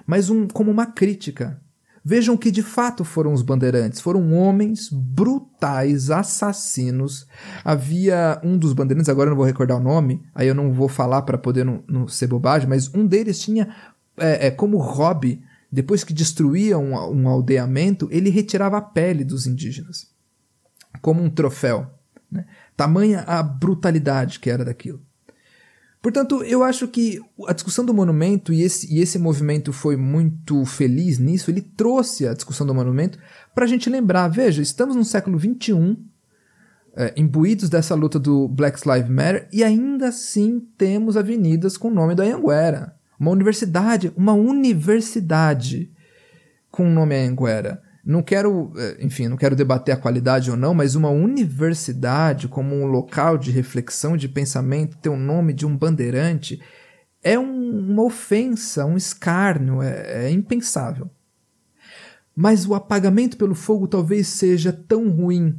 mas 0.07 0.31
um, 0.31 0.47
como 0.47 0.71
uma 0.71 0.87
crítica. 0.87 1.61
Vejam 2.05 2.37
que 2.37 2.51
de 2.51 2.63
fato 2.63 3.05
foram 3.05 3.33
os 3.33 3.43
bandeirantes. 3.43 4.01
Foram 4.01 4.33
homens 4.33 4.89
brutais, 4.91 6.11
assassinos. 6.11 7.29
Havia 7.65 8.41
um 8.43 8.59
dos 8.59 8.73
bandeirantes, 8.73 9.09
agora 9.09 9.29
eu 9.29 9.31
não 9.31 9.37
vou 9.37 9.47
recordar 9.47 9.77
o 9.77 9.83
nome, 9.83 10.23
aí 10.35 10.49
eu 10.49 10.55
não 10.55 10.73
vou 10.73 10.89
falar 10.89 11.23
para 11.23 11.39
poder 11.39 11.65
não, 11.65 11.85
não, 11.87 12.09
ser 12.09 12.27
bobagem, 12.27 12.69
mas 12.69 12.93
um 12.93 13.07
deles 13.07 13.39
tinha 13.39 13.75
é, 14.17 14.49
é, 14.49 14.51
como 14.51 14.79
hobby, 14.79 15.43
depois 15.71 16.03
que 16.03 16.13
destruía 16.13 16.77
um, 16.77 16.93
um 16.93 17.29
aldeamento, 17.29 18.09
ele 18.11 18.31
retirava 18.31 18.79
a 18.79 18.83
pele 18.83 19.25
dos 19.25 19.47
indígenas, 19.47 20.09
como 21.01 21.23
um 21.23 21.31
troféu. 21.31 21.87
Né? 22.31 22.47
Tamanha 22.77 23.21
a 23.21 23.43
brutalidade 23.43 24.41
que 24.41 24.51
era 24.51 24.65
daquilo. 24.65 25.01
Portanto, 26.03 26.43
eu 26.43 26.65
acho 26.65 26.89
que 26.89 27.21
a 27.47 27.53
discussão 27.53 27.85
do 27.85 27.95
monumento, 27.95 28.53
e 28.53 28.63
esse, 28.63 28.93
e 28.93 29.01
esse 29.01 29.21
movimento 29.21 29.73
foi 29.73 29.97
muito 29.97 30.65
feliz 30.65 31.21
nisso, 31.21 31.49
ele 31.49 31.63
trouxe 31.63 32.27
a 32.27 32.35
discussão 32.35 32.67
do 32.67 32.75
monumento 32.75 33.21
para 33.55 33.65
a 33.65 33.69
gente 33.69 33.89
lembrar: 33.89 34.27
veja, 34.27 34.61
estamos 34.61 34.97
no 34.97 35.05
século 35.05 35.39
XXI, 35.39 35.97
é, 36.97 37.15
imbuídos 37.17 37.69
dessa 37.69 37.95
luta 37.95 38.19
do 38.19 38.49
Black 38.49 38.81
Lives 38.87 39.09
Matter, 39.09 39.49
e 39.53 39.63
ainda 39.63 40.09
assim 40.09 40.67
temos 40.77 41.17
avenidas 41.17 41.77
com 41.77 41.87
o 41.87 41.95
nome 41.95 42.17
do 42.17 42.23
Anhanguera. 42.23 42.97
Uma 43.19 43.31
universidade, 43.31 44.13
uma 44.17 44.33
universidade 44.33 45.89
com 46.69 46.85
o 46.85 46.91
nome 46.91 47.15
Anhanguera 47.15 47.81
não 48.05 48.23
quero, 48.23 48.73
eh, 48.77 48.97
enfim, 49.01 49.29
não 49.29 49.37
quero 49.37 49.55
debater 49.55 49.95
a 49.95 49.99
qualidade 49.99 50.51
ou 50.51 50.57
não, 50.57 50.75
mas 50.75 50.95
uma 50.95 51.11
universidade 51.11 52.49
como 52.49 52.75
um 52.75 52.87
local 52.87 53.39
de 53.39 53.51
reflexão, 53.51 54.17
de 54.17 54.29
pensamento, 54.29 54.97
ter 54.99 55.09
o 55.09 55.17
nome 55.17 55.53
de 55.53 55.65
um 55.65 55.77
bandeirante 55.77 56.61
é 57.23 57.39
um, 57.39 57.93
uma 57.93 58.03
ofensa, 58.03 58.85
um 58.85 58.97
escárnio, 58.97 59.81
é, 59.81 60.27
é 60.27 60.31
impensável. 60.31 61.09
Mas 62.35 62.67
o 62.67 62.75
apagamento 62.75 63.37
pelo 63.37 63.55
fogo 63.55 63.87
talvez 63.87 64.27
seja 64.27 64.73
tão 64.73 65.09
ruim 65.09 65.59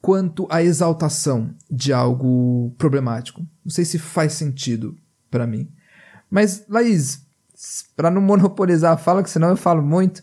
quanto 0.00 0.46
a 0.50 0.62
exaltação 0.62 1.54
de 1.68 1.92
algo 1.92 2.72
problemático. 2.76 3.40
Não 3.64 3.70
sei 3.70 3.84
se 3.84 3.98
faz 3.98 4.34
sentido 4.34 4.96
para 5.30 5.46
mim. 5.46 5.68
Mas, 6.30 6.64
Laís, 6.68 7.26
para 7.96 8.10
não 8.10 8.20
monopolizar 8.20 8.92
a 8.92 8.96
fala, 8.98 9.22
que 9.22 9.30
senão 9.30 9.48
eu 9.48 9.56
falo 9.56 9.82
muito, 9.82 10.22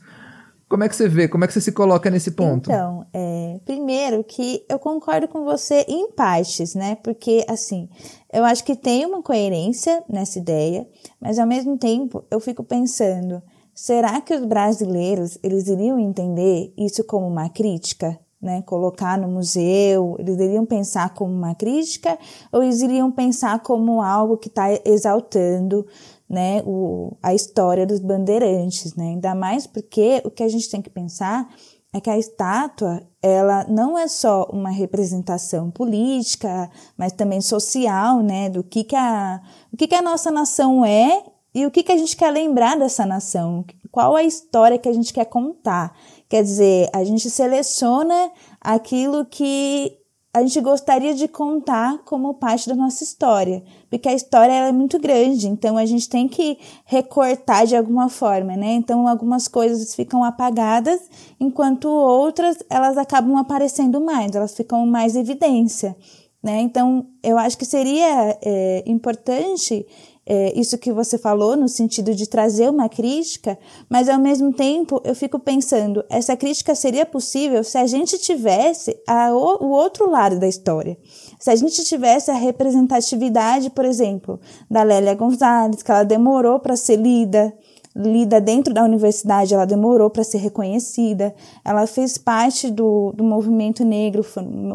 como 0.72 0.86
é 0.86 0.90
que 0.90 0.96
você 0.96 1.10
vê? 1.10 1.28
Como 1.28 1.44
é 1.44 1.48
que 1.48 1.54
você 1.54 1.60
se 1.60 1.74
coloca 1.74 2.10
nesse 2.10 2.32
ponto? 2.32 2.72
Então, 2.72 3.06
é, 3.14 3.60
primeiro 3.66 4.24
que 4.24 4.64
eu 4.70 4.80
concordo 4.80 5.28
com 5.28 5.44
você 5.44 5.86
em 5.86 6.10
partes, 6.14 6.74
né? 6.76 6.96
Porque, 7.04 7.44
assim, 7.50 7.90
eu 8.32 8.46
acho 8.46 8.64
que 8.64 8.74
tem 8.74 9.06
uma 9.06 9.22
coerência 9.22 10.02
nessa 10.08 10.40
ideia, 10.40 10.88
mas 11.20 11.38
ao 11.38 11.46
mesmo 11.46 11.78
tempo 11.78 12.24
eu 12.32 12.40
fico 12.40 12.64
pensando, 12.64 13.44
será 13.76 14.22
que 14.22 14.34
os 14.34 14.46
brasileiros, 14.46 15.38
eles 15.44 15.68
iriam 15.68 16.00
entender 16.00 16.74
isso 16.78 17.04
como 17.04 17.28
uma 17.28 17.50
crítica? 17.50 18.18
Né, 18.42 18.64
colocar 18.64 19.20
no 19.20 19.28
museu, 19.28 20.16
eles 20.18 20.40
iriam 20.40 20.66
pensar 20.66 21.14
como 21.14 21.32
uma 21.32 21.54
crítica 21.54 22.18
ou 22.52 22.64
eles 22.64 22.82
iriam 22.82 23.12
pensar 23.12 23.60
como 23.60 24.02
algo 24.02 24.36
que 24.36 24.48
está 24.48 24.66
exaltando 24.84 25.86
né, 26.32 26.64
o, 26.66 27.18
a 27.22 27.36
história 27.36 27.86
dos 27.86 28.00
bandeirantes, 28.00 28.96
né? 28.96 29.10
Ainda 29.10 29.36
mais 29.36 29.68
porque 29.68 30.22
o 30.24 30.32
que 30.32 30.42
a 30.42 30.48
gente 30.48 30.70
tem 30.70 30.82
que 30.82 30.90
pensar 30.90 31.54
é 31.94 32.00
que 32.00 32.10
a 32.10 32.18
estátua, 32.18 33.06
ela 33.22 33.66
não 33.68 33.98
é 33.98 34.08
só 34.08 34.46
uma 34.46 34.70
representação 34.70 35.70
política, 35.70 36.72
mas 36.98 37.12
também 37.12 37.42
social, 37.42 38.22
né, 38.22 38.50
do 38.50 38.64
que 38.64 38.86
que 38.86 38.96
a, 38.96 39.42
o 39.74 39.76
que 39.76 39.88
que 39.88 39.96
a 39.96 40.02
nossa 40.02 40.32
nação 40.32 40.86
é 40.86 41.22
e 41.54 41.66
o 41.66 41.72
que 41.72 41.84
que 41.84 41.92
a 41.92 41.98
gente 41.98 42.16
quer 42.16 42.32
lembrar 42.32 42.80
dessa 42.80 43.06
nação, 43.06 43.66
qual 43.92 44.16
a 44.16 44.24
história 44.24 44.78
que 44.78 44.88
a 44.88 44.94
gente 44.94 45.12
quer 45.12 45.26
contar. 45.26 45.94
Quer 46.30 46.44
dizer, 46.44 46.90
a 46.94 47.04
gente 47.04 47.30
seleciona 47.30 48.32
aquilo 48.62 49.26
que 49.26 50.01
a 50.34 50.42
gente 50.42 50.62
gostaria 50.62 51.14
de 51.14 51.28
contar 51.28 52.00
como 52.06 52.34
parte 52.34 52.70
da 52.70 52.76
nossa 52.76 53.04
história, 53.04 53.62
porque 53.90 54.08
a 54.08 54.14
história 54.14 54.54
é 54.54 54.72
muito 54.72 54.98
grande, 54.98 55.48
então 55.48 55.78
a 55.78 55.86
gente 55.86 56.08
tem 56.08 56.28
que 56.28 56.58
recortar 56.86 57.68
de 57.68 57.76
alguma 57.76 58.08
forma, 58.08 58.56
né? 58.56 58.74
Então 58.74 59.08
algumas 59.08 59.50
coisas 59.50 59.94
ficam 59.94 60.24
apagadas, 60.24 61.02
enquanto 61.38 61.90
outras 61.90 62.58
elas 62.70 62.98
acabam 62.98 63.36
aparecendo 63.36 64.00
mais, 64.00 64.34
elas 64.34 64.56
ficam 64.56 64.86
mais 64.86 65.18
evidência, 65.18 65.98
né? 66.42 66.62
Então 66.62 67.08
eu 67.22 67.38
acho 67.38 67.58
que 67.58 67.66
seria 67.66 68.38
é, 68.42 68.84
importante 68.86 69.86
é, 70.26 70.58
isso 70.58 70.78
que 70.78 70.94
você 70.94 71.18
falou, 71.18 71.56
no 71.56 71.68
sentido 71.68 72.14
de 72.14 72.28
trazer 72.28 72.70
uma 72.70 72.88
crítica, 72.88 73.58
mas 73.90 74.08
ao 74.08 74.20
mesmo 74.20 74.54
tempo 74.54 75.02
eu 75.04 75.16
fico 75.16 75.40
pensando, 75.40 76.06
essa 76.10 76.38
crítica 76.38 76.76
seria 76.76 77.06
possível 77.06 77.64
se 77.64 77.78
a 77.78 77.88
gente 77.88 78.18
tivesse 78.20 78.98
a, 79.08 79.34
o, 79.34 79.66
o 79.66 79.70
outro 79.70 80.10
lado 80.10 80.40
da 80.40 80.48
história. 80.48 80.98
Se 81.40 81.50
a 81.50 81.56
gente 81.56 81.84
tivesse 81.84 82.30
a 82.30 82.36
representatividade, 82.36 83.72
por 83.72 83.84
exemplo, 83.84 84.40
da 84.70 84.84
Lélia 84.84 85.16
Gonzalez, 85.16 85.82
que 85.82 85.92
ela 85.92 86.04
demorou 86.04 86.60
para 86.60 86.76
ser 86.76 86.98
lida, 86.98 87.52
lida 87.96 88.40
dentro 88.40 88.74
da 88.74 88.84
universidade, 88.84 89.54
ela 89.54 89.66
demorou 89.66 90.10
para 90.10 90.24
ser 90.24 90.38
reconhecida, 90.38 91.34
ela 91.66 91.86
fez 91.88 92.18
parte 92.18 92.70
do, 92.70 93.12
do 93.14 93.24
movimento 93.24 93.84
negro, 93.84 94.24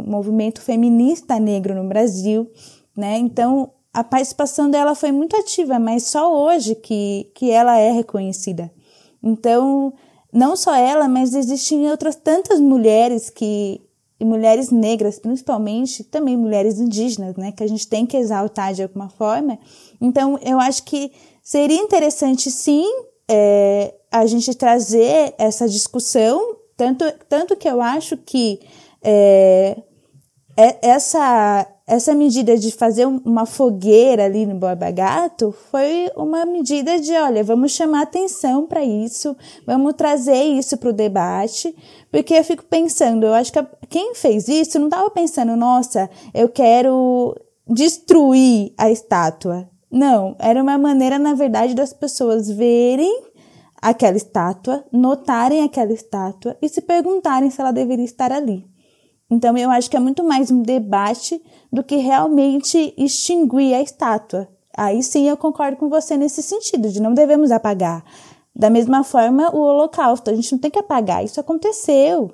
movimento 0.06 0.61
feminista 0.61 1.38
negro 1.38 1.74
no 1.74 1.88
Brasil, 1.88 2.50
né? 2.96 3.16
Então, 3.16 3.70
a 3.96 4.04
participação 4.04 4.70
dela 4.70 4.94
foi 4.94 5.11
muito 5.11 5.35
ativa, 5.37 5.78
mas 5.78 6.02
só 6.02 6.30
hoje 6.30 6.74
que, 6.74 7.30
que 7.35 7.50
ela 7.50 7.78
é 7.78 7.90
reconhecida. 7.90 8.70
Então, 9.22 9.90
não 10.30 10.54
só 10.54 10.74
ela, 10.74 11.09
mas 11.09 11.35
existem 11.35 11.90
outras 11.90 12.14
tantas 12.14 12.61
mulheres 12.61 13.30
que 13.30 13.80
mulheres 14.20 14.70
negras, 14.70 15.18
principalmente, 15.18 16.04
também 16.04 16.37
mulheres 16.37 16.78
indígenas, 16.78 17.37
né, 17.37 17.52
que 17.52 17.64
a 17.64 17.66
gente 17.66 17.88
tem 17.88 18.04
que 18.04 18.18
exaltar 18.18 18.74
de 18.74 18.82
alguma 18.82 19.09
forma. 19.09 19.59
Então, 19.98 20.38
eu 20.42 20.61
acho 20.61 20.82
que 20.82 21.11
seria 21.42 21.80
interessante, 21.80 22.50
sim, 22.50 22.85
é, 23.26 23.94
a 24.12 24.26
gente 24.26 24.54
trazer 24.54 25.35
essa 25.38 25.66
discussão, 25.66 26.56
tanto, 26.76 27.02
tanto 27.30 27.56
que 27.56 27.68
eu 27.68 27.80
acho 27.80 28.18
que 28.18 28.61
é, 29.02 29.74
é 30.54 30.87
essa 30.87 31.66
essa 31.87 32.14
medida 32.16 32.59
de 32.59 32.72
fazer 32.72 33.07
uma 33.07 33.46
fogueira 33.46 34.25
ali 34.25 34.44
no 34.44 34.57
Borba 34.57 34.90
Gato 34.90 35.55
foi 35.70 36.11
uma 36.16 36.44
medida 36.44 36.99
de, 36.99 37.12
olha, 37.12 37.44
vamos 37.44 37.70
chamar 37.72 38.03
atenção 38.03 38.66
para 38.66 38.85
isso, 38.85 39.37
vamos 39.64 39.94
trazer 39.94 40.42
isso 40.42 40.77
para 40.77 40.90
o 40.90 40.92
debate, 40.92 41.72
porque 42.11 42.35
eu 42.35 42.42
fico 42.42 42.64
pensando, 42.64 43.25
eu 43.27 43.35
acho 43.35 43.53
que 43.53 43.64
quem 43.88 44.16
fez 44.16 44.49
isso 44.49 44.81
não 44.81 44.88
estava 44.88 45.09
pensando, 45.11 45.55
nossa, 45.55 46.11
eu 46.35 46.49
quero 46.49 47.37
destruir 47.68 48.72
a 48.77 48.90
estátua. 48.90 49.68
Não, 49.88 50.35
era 50.40 50.61
uma 50.61 50.77
maneira, 50.77 51.20
na 51.20 51.35
verdade, 51.35 51.72
das 51.72 51.92
pessoas 51.92 52.51
verem 52.51 53.22
aquela 53.81 54.16
estátua, 54.16 54.85
notarem 54.90 55.62
aquela 55.62 55.92
estátua 55.92 56.57
e 56.61 56.68
se 56.68 56.81
perguntarem 56.81 57.49
se 57.49 57.61
ela 57.61 57.70
deveria 57.70 58.05
estar 58.05 58.33
ali. 58.33 58.66
Então 59.30 59.56
eu 59.56 59.70
acho 59.70 59.90
que 59.90 59.96
é 59.96 60.00
muito 60.00 60.22
mais 60.22 60.50
um 60.50 60.62
debate 60.62 61.42
do 61.72 61.82
que 61.82 61.96
realmente 61.96 62.94
extinguir 62.96 63.74
a 63.74 63.82
estátua. 63.82 64.48
Aí 64.76 65.02
sim 65.02 65.28
eu 65.28 65.36
concordo 65.36 65.76
com 65.76 65.88
você 65.88 66.16
nesse 66.16 66.42
sentido, 66.42 66.88
de 66.88 67.00
não 67.00 67.12
devemos 67.12 67.50
apagar. 67.50 68.04
Da 68.54 68.70
mesma 68.70 69.02
forma, 69.04 69.54
o 69.54 69.58
Holocausto, 69.58 70.30
a 70.30 70.34
gente 70.34 70.52
não 70.52 70.58
tem 70.58 70.70
que 70.70 70.78
apagar, 70.78 71.24
isso 71.24 71.40
aconteceu. 71.40 72.30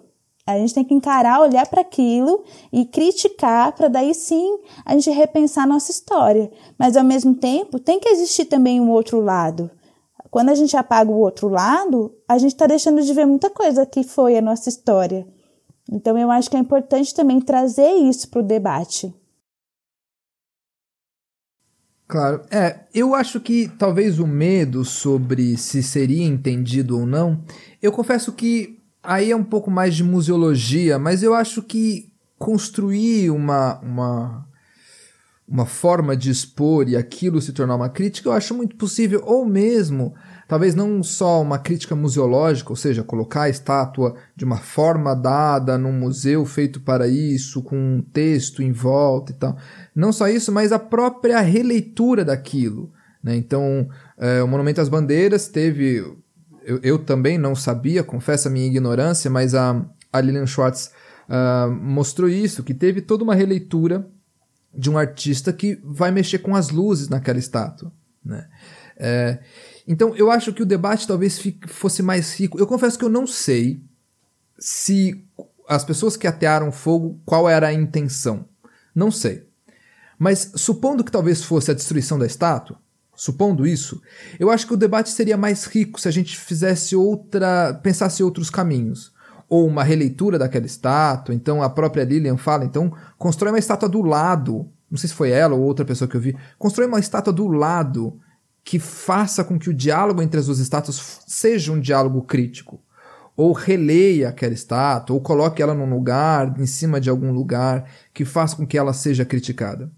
A 0.46 0.58
gente 0.58 0.74
tem 0.74 0.84
que 0.84 0.94
encarar, 0.94 1.40
olhar 1.40 1.66
para 1.66 1.80
aquilo 1.80 2.44
e 2.72 2.84
criticar, 2.84 3.72
para 3.72 3.88
daí 3.88 4.12
sim 4.12 4.58
a 4.84 4.92
gente 4.92 5.10
repensar 5.10 5.64
a 5.64 5.68
nossa 5.68 5.90
história. 5.90 6.50
Mas 6.78 6.96
ao 6.96 7.04
mesmo 7.04 7.34
tempo, 7.34 7.78
tem 7.78 8.00
que 8.00 8.08
existir 8.08 8.46
também 8.46 8.80
um 8.80 8.90
outro 8.90 9.20
lado. 9.20 9.70
Quando 10.30 10.48
a 10.48 10.54
gente 10.54 10.76
apaga 10.76 11.10
o 11.10 11.20
outro 11.20 11.48
lado, 11.48 12.12
a 12.28 12.38
gente 12.38 12.52
está 12.52 12.66
deixando 12.66 13.02
de 13.02 13.12
ver 13.14 13.26
muita 13.26 13.50
coisa 13.50 13.86
que 13.86 14.02
foi 14.02 14.36
a 14.36 14.42
nossa 14.42 14.68
história. 14.68 15.26
Então 15.92 16.18
eu 16.18 16.30
acho 16.30 16.48
que 16.50 16.56
é 16.56 16.58
importante 16.60 17.14
também 17.14 17.38
trazer 17.38 17.92
isso 17.92 18.28
para 18.30 18.40
o 18.40 18.42
debate. 18.42 19.14
Claro. 22.08 22.42
É, 22.50 22.80
eu 22.94 23.14
acho 23.14 23.40
que 23.40 23.68
talvez 23.78 24.18
o 24.18 24.26
medo 24.26 24.84
sobre 24.84 25.56
se 25.56 25.82
seria 25.82 26.24
entendido 26.24 26.98
ou 26.98 27.06
não, 27.06 27.42
eu 27.80 27.92
confesso 27.92 28.32
que 28.32 28.78
aí 29.02 29.30
é 29.30 29.36
um 29.36 29.44
pouco 29.44 29.70
mais 29.70 29.94
de 29.94 30.04
museologia, 30.04 30.98
mas 30.98 31.22
eu 31.22 31.34
acho 31.34 31.62
que 31.62 32.10
construir 32.38 33.30
uma, 33.30 33.78
uma 33.80 34.48
uma 35.48 35.66
forma 35.66 36.16
de 36.16 36.30
expor 36.30 36.88
e 36.88 36.96
aquilo 36.96 37.40
se 37.40 37.52
tornar 37.52 37.76
uma 37.76 37.88
crítica, 37.88 38.28
eu 38.28 38.32
acho 38.32 38.54
muito 38.54 38.76
possível, 38.76 39.22
ou 39.24 39.44
mesmo, 39.44 40.14
talvez 40.48 40.74
não 40.74 41.02
só 41.02 41.42
uma 41.42 41.58
crítica 41.58 41.94
museológica, 41.94 42.70
ou 42.70 42.76
seja, 42.76 43.02
colocar 43.02 43.42
a 43.42 43.48
estátua 43.48 44.14
de 44.34 44.44
uma 44.44 44.58
forma 44.58 45.14
dada 45.14 45.76
num 45.76 45.92
museu 45.92 46.44
feito 46.46 46.80
para 46.80 47.06
isso, 47.06 47.62
com 47.62 47.76
um 47.76 48.02
texto 48.02 48.62
em 48.62 48.72
volta 48.72 49.32
e 49.32 49.34
tal. 49.34 49.56
Não 49.94 50.12
só 50.12 50.28
isso, 50.28 50.50
mas 50.52 50.72
a 50.72 50.78
própria 50.78 51.40
releitura 51.40 52.24
daquilo. 52.24 52.90
Né? 53.22 53.36
Então, 53.36 53.88
é, 54.18 54.42
o 54.42 54.48
Monumento 54.48 54.80
às 54.80 54.88
Bandeiras 54.88 55.48
teve. 55.48 55.98
Eu, 56.64 56.78
eu, 56.82 56.98
também 56.98 57.36
não 57.36 57.56
sabia, 57.56 58.04
confesso 58.04 58.46
a 58.46 58.50
minha 58.50 58.66
ignorância, 58.66 59.28
mas 59.28 59.52
a, 59.52 59.84
a 60.12 60.20
Lilian 60.20 60.46
Schwartz 60.46 60.92
uh, 61.28 61.68
mostrou 61.68 62.28
isso, 62.28 62.62
que 62.62 62.72
teve 62.72 63.00
toda 63.00 63.24
uma 63.24 63.34
releitura 63.34 64.08
de 64.74 64.90
um 64.90 64.96
artista 64.96 65.52
que 65.52 65.80
vai 65.84 66.10
mexer 66.10 66.38
com 66.38 66.54
as 66.54 66.70
luzes 66.70 67.08
naquela 67.08 67.38
estátua. 67.38 67.92
Né? 68.24 68.48
É, 68.96 69.38
então, 69.86 70.14
eu 70.16 70.30
acho 70.30 70.52
que 70.52 70.62
o 70.62 70.66
debate 70.66 71.06
talvez 71.06 71.38
fique, 71.38 71.68
fosse 71.68 72.02
mais 72.02 72.34
rico. 72.38 72.58
Eu 72.58 72.66
confesso 72.66 72.98
que 72.98 73.04
eu 73.04 73.08
não 73.08 73.26
sei 73.26 73.82
se 74.58 75.24
as 75.68 75.84
pessoas 75.84 76.16
que 76.16 76.26
atearam 76.26 76.70
fogo, 76.70 77.20
qual 77.24 77.48
era 77.48 77.68
a 77.68 77.72
intenção. 77.72 78.44
Não 78.94 79.10
sei. 79.10 79.46
Mas 80.18 80.52
supondo 80.54 81.02
que 81.02 81.10
talvez 81.10 81.42
fosse 81.42 81.70
a 81.70 81.74
destruição 81.74 82.18
da 82.18 82.26
estátua, 82.26 82.78
supondo 83.14 83.66
isso, 83.66 84.00
eu 84.38 84.50
acho 84.50 84.66
que 84.66 84.74
o 84.74 84.76
debate 84.76 85.10
seria 85.10 85.36
mais 85.36 85.64
rico 85.64 86.00
se 86.00 86.08
a 86.08 86.10
gente 86.10 86.38
fizesse 86.38 86.94
outra, 86.94 87.74
pensasse 87.82 88.22
outros 88.22 88.48
caminhos 88.48 89.12
ou 89.52 89.66
uma 89.66 89.84
releitura 89.84 90.38
daquela 90.38 90.64
estátua. 90.64 91.34
Então 91.34 91.62
a 91.62 91.68
própria 91.68 92.04
Lilian 92.04 92.38
fala, 92.38 92.64
então 92.64 92.90
constrói 93.18 93.52
uma 93.52 93.58
estátua 93.58 93.86
do 93.86 94.00
lado. 94.00 94.66
Não 94.90 94.96
sei 94.96 95.10
se 95.10 95.14
foi 95.14 95.28
ela 95.28 95.54
ou 95.54 95.60
outra 95.60 95.84
pessoa 95.84 96.08
que 96.08 96.16
eu 96.16 96.20
vi. 96.22 96.34
Constrói 96.58 96.86
uma 96.86 96.98
estátua 96.98 97.34
do 97.34 97.46
lado 97.48 98.18
que 98.64 98.78
faça 98.78 99.44
com 99.44 99.58
que 99.58 99.68
o 99.68 99.74
diálogo 99.74 100.22
entre 100.22 100.40
as 100.40 100.46
duas 100.46 100.58
estátuas 100.58 101.20
seja 101.26 101.70
um 101.70 101.78
diálogo 101.78 102.22
crítico. 102.22 102.80
Ou 103.36 103.52
releia 103.52 104.30
aquela 104.30 104.54
estátua, 104.54 105.12
ou 105.12 105.20
coloque 105.20 105.60
ela 105.60 105.74
num 105.74 105.90
lugar, 105.90 106.58
em 106.58 106.64
cima 106.64 106.98
de 106.98 107.10
algum 107.10 107.30
lugar, 107.30 107.84
que 108.14 108.24
faça 108.24 108.56
com 108.56 108.66
que 108.66 108.78
ela 108.78 108.94
seja 108.94 109.22
criticada. 109.22 109.92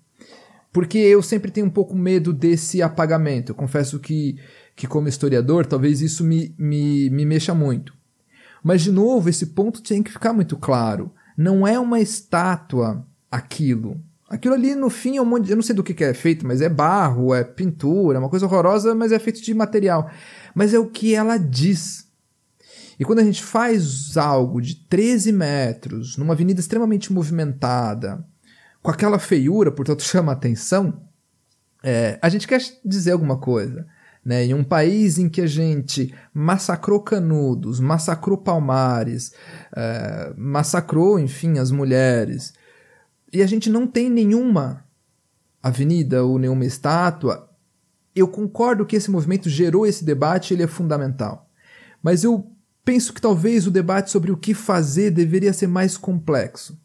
Porque 0.72 0.98
eu 0.98 1.22
sempre 1.22 1.52
tenho 1.52 1.66
um 1.66 1.70
pouco 1.70 1.94
medo 1.94 2.32
desse 2.32 2.82
apagamento. 2.82 3.52
Eu 3.52 3.54
confesso 3.54 4.00
que, 4.00 4.36
que 4.74 4.88
como 4.88 5.06
historiador, 5.06 5.64
talvez 5.64 6.00
isso 6.00 6.24
me, 6.24 6.52
me, 6.58 7.08
me 7.10 7.24
mexa 7.24 7.54
muito. 7.54 7.94
Mas, 8.64 8.80
de 8.80 8.90
novo, 8.90 9.28
esse 9.28 9.48
ponto 9.48 9.82
tem 9.82 10.02
que 10.02 10.10
ficar 10.10 10.32
muito 10.32 10.56
claro. 10.56 11.12
Não 11.36 11.66
é 11.66 11.78
uma 11.78 12.00
estátua 12.00 13.06
aquilo. 13.30 14.00
Aquilo 14.26 14.54
ali, 14.54 14.74
no 14.74 14.88
fim, 14.88 15.18
é 15.18 15.22
um 15.22 15.26
monte. 15.26 15.44
De, 15.44 15.52
eu 15.52 15.56
não 15.56 15.62
sei 15.62 15.76
do 15.76 15.84
que, 15.84 15.92
que 15.92 16.02
é 16.02 16.14
feito, 16.14 16.46
mas 16.46 16.62
é 16.62 16.68
barro, 16.68 17.34
é 17.34 17.44
pintura, 17.44 18.16
é 18.16 18.18
uma 18.18 18.30
coisa 18.30 18.46
horrorosa, 18.46 18.94
mas 18.94 19.12
é 19.12 19.18
feito 19.18 19.42
de 19.42 19.52
material. 19.52 20.10
Mas 20.54 20.72
é 20.72 20.78
o 20.78 20.86
que 20.86 21.14
ela 21.14 21.36
diz. 21.36 22.08
E 22.98 23.04
quando 23.04 23.18
a 23.18 23.24
gente 23.24 23.42
faz 23.42 24.16
algo 24.16 24.62
de 24.62 24.76
13 24.76 25.30
metros, 25.30 26.16
numa 26.16 26.32
avenida 26.32 26.58
extremamente 26.58 27.12
movimentada, 27.12 28.24
com 28.82 28.90
aquela 28.90 29.18
feiura, 29.18 29.70
portanto 29.70 30.02
chama 30.04 30.32
atenção, 30.32 31.02
é, 31.82 32.18
a 32.22 32.30
gente 32.30 32.48
quer 32.48 32.62
dizer 32.82 33.12
alguma 33.12 33.36
coisa. 33.36 33.86
Né? 34.24 34.46
Em 34.46 34.54
um 34.54 34.64
país 34.64 35.18
em 35.18 35.28
que 35.28 35.40
a 35.40 35.46
gente 35.46 36.14
massacrou 36.32 37.00
Canudos, 37.00 37.78
massacrou 37.78 38.38
Palmares, 38.38 39.32
é, 39.76 40.32
massacrou, 40.36 41.18
enfim, 41.18 41.58
as 41.58 41.70
mulheres, 41.70 42.54
e 43.32 43.42
a 43.42 43.46
gente 43.46 43.68
não 43.68 43.86
tem 43.86 44.08
nenhuma 44.08 44.84
avenida 45.62 46.24
ou 46.24 46.38
nenhuma 46.38 46.64
estátua, 46.64 47.50
eu 48.14 48.28
concordo 48.28 48.86
que 48.86 48.94
esse 48.96 49.10
movimento 49.10 49.50
gerou 49.50 49.86
esse 49.86 50.04
debate, 50.04 50.54
ele 50.54 50.62
é 50.62 50.68
fundamental. 50.68 51.50
Mas 52.02 52.22
eu 52.22 52.50
penso 52.84 53.12
que 53.12 53.20
talvez 53.20 53.66
o 53.66 53.70
debate 53.70 54.10
sobre 54.10 54.30
o 54.30 54.36
que 54.36 54.54
fazer 54.54 55.10
deveria 55.10 55.52
ser 55.52 55.66
mais 55.66 55.96
complexo. 55.96 56.78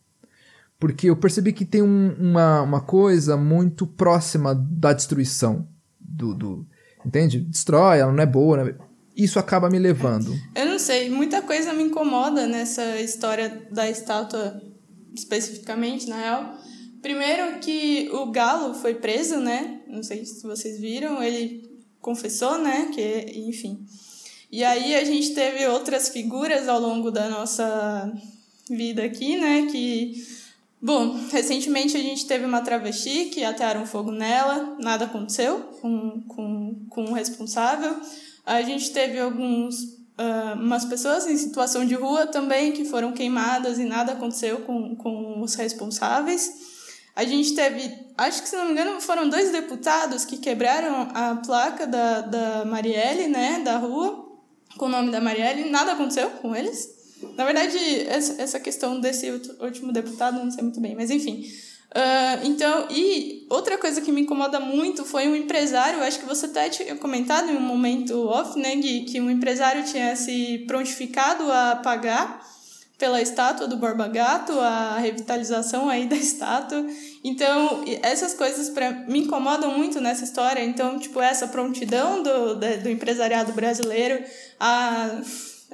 Porque 0.80 1.10
eu 1.10 1.16
percebi 1.16 1.54
que 1.54 1.66
tem 1.66 1.82
um, 1.82 2.16
uma, 2.18 2.62
uma 2.62 2.82
coisa 2.82 3.36
muito 3.36 3.86
próxima 3.86 4.56
da 4.56 4.94
destruição 4.94 5.68
do, 6.00 6.34
do, 6.34 6.68
Entende? 7.06 7.40
Destrói, 7.40 8.00
ela 8.00 8.12
não 8.12 8.22
é 8.22 8.26
boa. 8.26 8.64
Né? 8.64 8.76
Isso 9.16 9.40
acaba 9.40 9.70
me 9.70 9.80
levando. 9.80 10.34
Eu 10.56 10.66
não 10.66 10.80
sei, 10.80 11.10
muita 11.10 11.42
coisa 11.42 11.74
me 11.74 11.84
incomoda 11.84 12.48
nessa 12.48 13.00
história 13.02 13.68
da 13.72 13.90
estátua, 13.90 14.62
especificamente, 15.14 16.08
na 16.08 16.18
real. 16.18 16.58
Primeiro 17.02 17.60
que 17.60 18.10
o 18.14 18.32
Galo 18.32 18.74
foi 18.74 18.96
preso, 18.96 19.38
né? 19.38 19.82
Não 19.88 20.04
sei 20.04 20.26
se 20.26 20.44
vocês 20.44 20.80
viram, 20.80 21.24
ele 21.24 21.70
confessou, 22.02 22.58
né? 22.58 22.90
Que, 22.94 23.32
enfim. 23.48 23.86
E 24.52 24.64
aí 24.64 24.96
a 24.96 25.04
gente 25.04 25.34
teve 25.34 25.66
outras 25.68 26.10
figuras 26.10 26.68
ao 26.68 26.80
longo 26.80 27.12
da 27.12 27.30
nossa 27.30 28.12
vida 28.70 29.04
aqui, 29.04 29.38
né? 29.38 29.68
Que 29.72 30.39
Bom, 30.82 31.20
recentemente 31.30 31.98
a 31.98 32.00
gente 32.00 32.26
teve 32.26 32.46
uma 32.46 32.62
travesti 32.62 33.26
que 33.26 33.44
atearam 33.44 33.86
fogo 33.86 34.12
nela, 34.12 34.78
nada 34.80 35.06
aconteceu 35.06 35.60
com, 35.82 36.22
com, 36.22 36.86
com 36.90 37.04
o 37.06 37.14
responsável. 37.14 38.00
A 38.46 38.62
gente 38.62 38.92
teve 38.92 39.20
alguns 39.20 39.76
uh, 39.84 40.56
umas 40.56 40.86
pessoas 40.86 41.28
em 41.28 41.36
situação 41.36 41.86
de 41.86 41.96
rua 41.96 42.28
também 42.28 42.72
que 42.72 42.86
foram 42.86 43.12
queimadas 43.12 43.78
e 43.78 43.84
nada 43.84 44.14
aconteceu 44.14 44.62
com, 44.62 44.96
com 44.96 45.42
os 45.42 45.56
responsáveis. 45.56 46.50
A 47.14 47.26
gente 47.26 47.54
teve, 47.54 47.92
acho 48.18 48.42
que 48.42 48.48
se 48.48 48.56
não 48.56 48.66
me 48.66 48.72
engano, 48.72 49.02
foram 49.02 49.28
dois 49.28 49.52
deputados 49.52 50.24
que 50.24 50.38
quebraram 50.38 51.10
a 51.14 51.36
placa 51.46 51.86
da, 51.86 52.22
da 52.22 52.64
Marielle, 52.64 53.28
né, 53.28 53.60
da 53.60 53.78
rua, 53.78 54.30
com 54.78 54.86
o 54.86 54.90
nome 54.90 55.12
da 55.12 55.20
Marielle, 55.20 55.70
nada 55.70 55.92
aconteceu 55.92 56.30
com 56.42 56.56
eles. 56.56 56.99
Na 57.38 57.46
verdade, 57.46 57.78
essa 58.08 58.60
questão 58.60 59.00
desse 59.00 59.30
último 59.60 59.92
deputado, 59.92 60.44
não 60.44 60.52
sei 60.52 60.64
muito 60.64 60.80
bem, 60.80 60.96
mas 60.96 61.10
enfim. 61.10 61.46
Uh, 61.90 62.46
então, 62.46 62.88
e 62.92 63.48
outra 63.50 63.76
coisa 63.76 64.00
que 64.00 64.12
me 64.12 64.22
incomoda 64.22 64.60
muito 64.60 65.04
foi 65.04 65.28
um 65.28 65.36
empresário, 65.36 66.04
acho 66.04 66.20
que 66.20 66.26
você 66.26 66.46
até 66.46 66.70
tinha 66.70 66.96
comentado 66.96 67.50
em 67.50 67.58
um 67.58 67.62
momento 67.62 68.28
off, 68.28 68.60
né, 68.60 68.76
Gui, 68.76 69.06
que 69.06 69.20
um 69.20 69.30
empresário 69.30 69.84
tinha 69.84 70.16
se 70.16 70.66
prontificado 70.68 71.52
a 71.52 71.78
pagar 71.78 72.48
pela 73.00 73.22
estátua 73.22 73.66
do 73.66 73.78
Borba 73.78 74.08
Gato, 74.08 74.60
a 74.60 75.00
revitalização 75.00 75.90
aí 75.90 76.06
da 76.08 76.18
estátua. 76.18 76.86
Então, 77.24 77.84
essas 78.04 78.34
coisas 78.36 78.70
pra, 78.70 78.92
me 78.92 79.22
incomodam 79.22 79.76
muito 79.76 80.00
nessa 80.00 80.26
história. 80.26 80.64
Então, 80.64 81.00
tipo, 81.00 81.20
essa 81.20 81.48
prontidão 81.48 82.22
do, 82.22 82.56
do 82.56 82.90
empresariado 82.90 83.54
brasileiro 83.54 84.24
a 84.60 85.22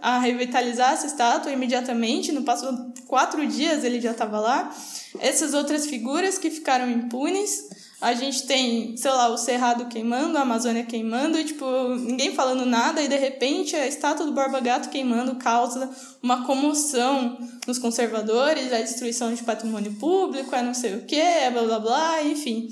a 0.05 0.19
revitalizar 0.19 0.93
essa 0.93 1.07
estátua 1.07 1.51
imediatamente, 1.51 2.31
no 2.31 2.43
passo 2.43 2.93
quatro 3.07 3.43
dias 3.47 3.83
ele 3.83 3.99
já 3.99 4.11
estava 4.11 4.39
lá. 4.39 4.71
Essas 5.19 5.55
outras 5.55 5.87
figuras 5.87 6.37
que 6.37 6.51
ficaram 6.51 6.87
impunes, 6.87 7.67
a 7.99 8.13
gente 8.13 8.45
tem, 8.45 8.95
sei 8.95 9.09
lá, 9.09 9.29
o 9.29 9.37
Cerrado 9.37 9.87
queimando, 9.87 10.37
a 10.37 10.41
Amazônia 10.41 10.83
queimando, 10.83 11.39
e, 11.39 11.45
tipo, 11.45 11.65
ninguém 11.95 12.35
falando 12.35 12.67
nada, 12.67 13.01
e 13.01 13.07
de 13.07 13.15
repente 13.15 13.75
a 13.75 13.87
estátua 13.87 14.27
do 14.27 14.31
Borba 14.31 14.59
Gato 14.59 14.89
queimando 14.89 15.37
causa 15.37 15.89
uma 16.21 16.45
comoção 16.45 17.39
nos 17.65 17.79
conservadores, 17.79 18.71
a 18.71 18.81
destruição 18.81 19.33
de 19.33 19.41
patrimônio 19.41 19.93
público, 19.93 20.53
é 20.53 20.61
não 20.61 20.75
sei 20.75 20.97
o 20.97 21.01
que, 21.01 21.19
é 21.19 21.49
blá 21.49 21.63
blá 21.63 21.79
blá, 21.79 22.23
enfim. 22.23 22.67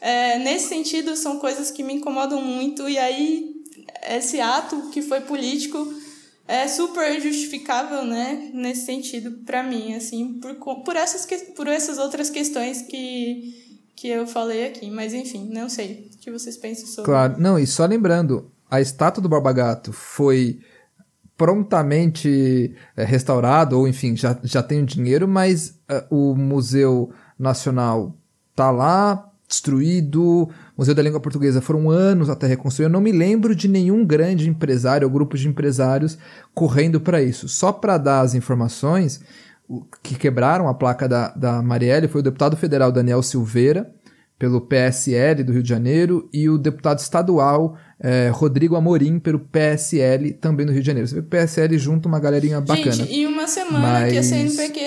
É, 0.00 0.38
nesse 0.38 0.70
sentido, 0.70 1.14
são 1.16 1.38
coisas 1.38 1.70
que 1.70 1.82
me 1.82 1.92
incomodam 1.92 2.40
muito, 2.40 2.88
e 2.88 2.96
aí 2.96 3.58
esse 4.08 4.40
ato 4.40 4.88
que 4.90 5.02
foi 5.02 5.20
político 5.20 5.86
é 6.48 6.66
super 6.66 7.20
justificável, 7.20 8.06
né, 8.06 8.50
nesse 8.54 8.86
sentido, 8.86 9.30
para 9.44 9.62
mim, 9.62 9.94
assim, 9.94 10.40
por, 10.40 10.54
por, 10.82 10.96
essas, 10.96 11.26
por 11.54 11.66
essas 11.66 11.98
outras 11.98 12.30
questões 12.30 12.80
que, 12.80 13.84
que 13.94 14.08
eu 14.08 14.26
falei 14.26 14.66
aqui. 14.66 14.90
Mas, 14.90 15.12
enfim, 15.12 15.50
não 15.52 15.68
sei 15.68 16.08
o 16.14 16.18
que 16.18 16.30
vocês 16.30 16.56
pensam 16.56 16.86
sobre. 16.86 17.04
Claro, 17.04 17.38
não, 17.38 17.58
e 17.58 17.66
só 17.66 17.84
lembrando, 17.84 18.50
a 18.70 18.80
estátua 18.80 19.22
do 19.22 19.28
Barbagato 19.28 19.92
foi 19.92 20.58
prontamente 21.36 22.74
é, 22.96 23.04
restaurado, 23.04 23.78
ou 23.78 23.86
enfim, 23.86 24.16
já, 24.16 24.36
já 24.42 24.62
tem 24.62 24.82
o 24.82 24.86
dinheiro, 24.86 25.28
mas 25.28 25.78
uh, 26.10 26.32
o 26.32 26.34
Museu 26.34 27.12
Nacional 27.38 28.16
tá 28.56 28.70
lá, 28.70 29.27
destruído, 29.48 30.48
Museu 30.76 30.94
da 30.94 31.02
Língua 31.02 31.20
Portuguesa 31.20 31.62
foram 31.62 31.90
anos 31.90 32.28
até 32.28 32.46
reconstruir. 32.46 32.84
Eu 32.84 32.90
não 32.90 33.00
me 33.00 33.10
lembro 33.10 33.54
de 33.54 33.66
nenhum 33.66 34.04
grande 34.04 34.48
empresário 34.48 35.06
ou 35.06 35.12
grupo 35.12 35.38
de 35.38 35.48
empresários 35.48 36.18
correndo 36.54 37.00
para 37.00 37.22
isso. 37.22 37.48
Só 37.48 37.72
para 37.72 37.96
dar 37.96 38.20
as 38.20 38.34
informações, 38.34 39.22
o 39.66 39.84
que 40.02 40.14
quebraram 40.16 40.68
a 40.68 40.74
placa 40.74 41.08
da, 41.08 41.28
da 41.28 41.62
Marielle 41.62 42.08
foi 42.08 42.20
o 42.20 42.24
deputado 42.24 42.56
federal 42.56 42.92
Daniel 42.92 43.22
Silveira, 43.22 43.90
pelo 44.38 44.60
PSL 44.60 45.42
do 45.42 45.52
Rio 45.52 45.62
de 45.62 45.68
Janeiro, 45.68 46.28
e 46.32 46.48
o 46.48 46.56
deputado 46.56 46.98
estadual 46.98 47.76
eh, 47.98 48.30
Rodrigo 48.32 48.76
Amorim, 48.76 49.18
pelo 49.18 49.40
PSL, 49.40 50.34
também 50.34 50.64
do 50.64 50.70
Rio 50.72 50.80
de 50.80 50.86
Janeiro. 50.86 51.08
Você 51.08 51.16
vê 51.16 51.22
que 51.22 51.26
o 51.26 51.30
PSL 51.30 51.76
junto 51.76 52.06
uma 52.06 52.20
galerinha 52.20 52.60
bacana. 52.60 52.92
Gente, 52.92 53.12
e 53.12 53.26
uma 53.26 53.48
semana 53.48 54.00
Mas... 54.00 54.12
que 54.12 54.18
a 54.18 54.22
CNPq 54.22 54.80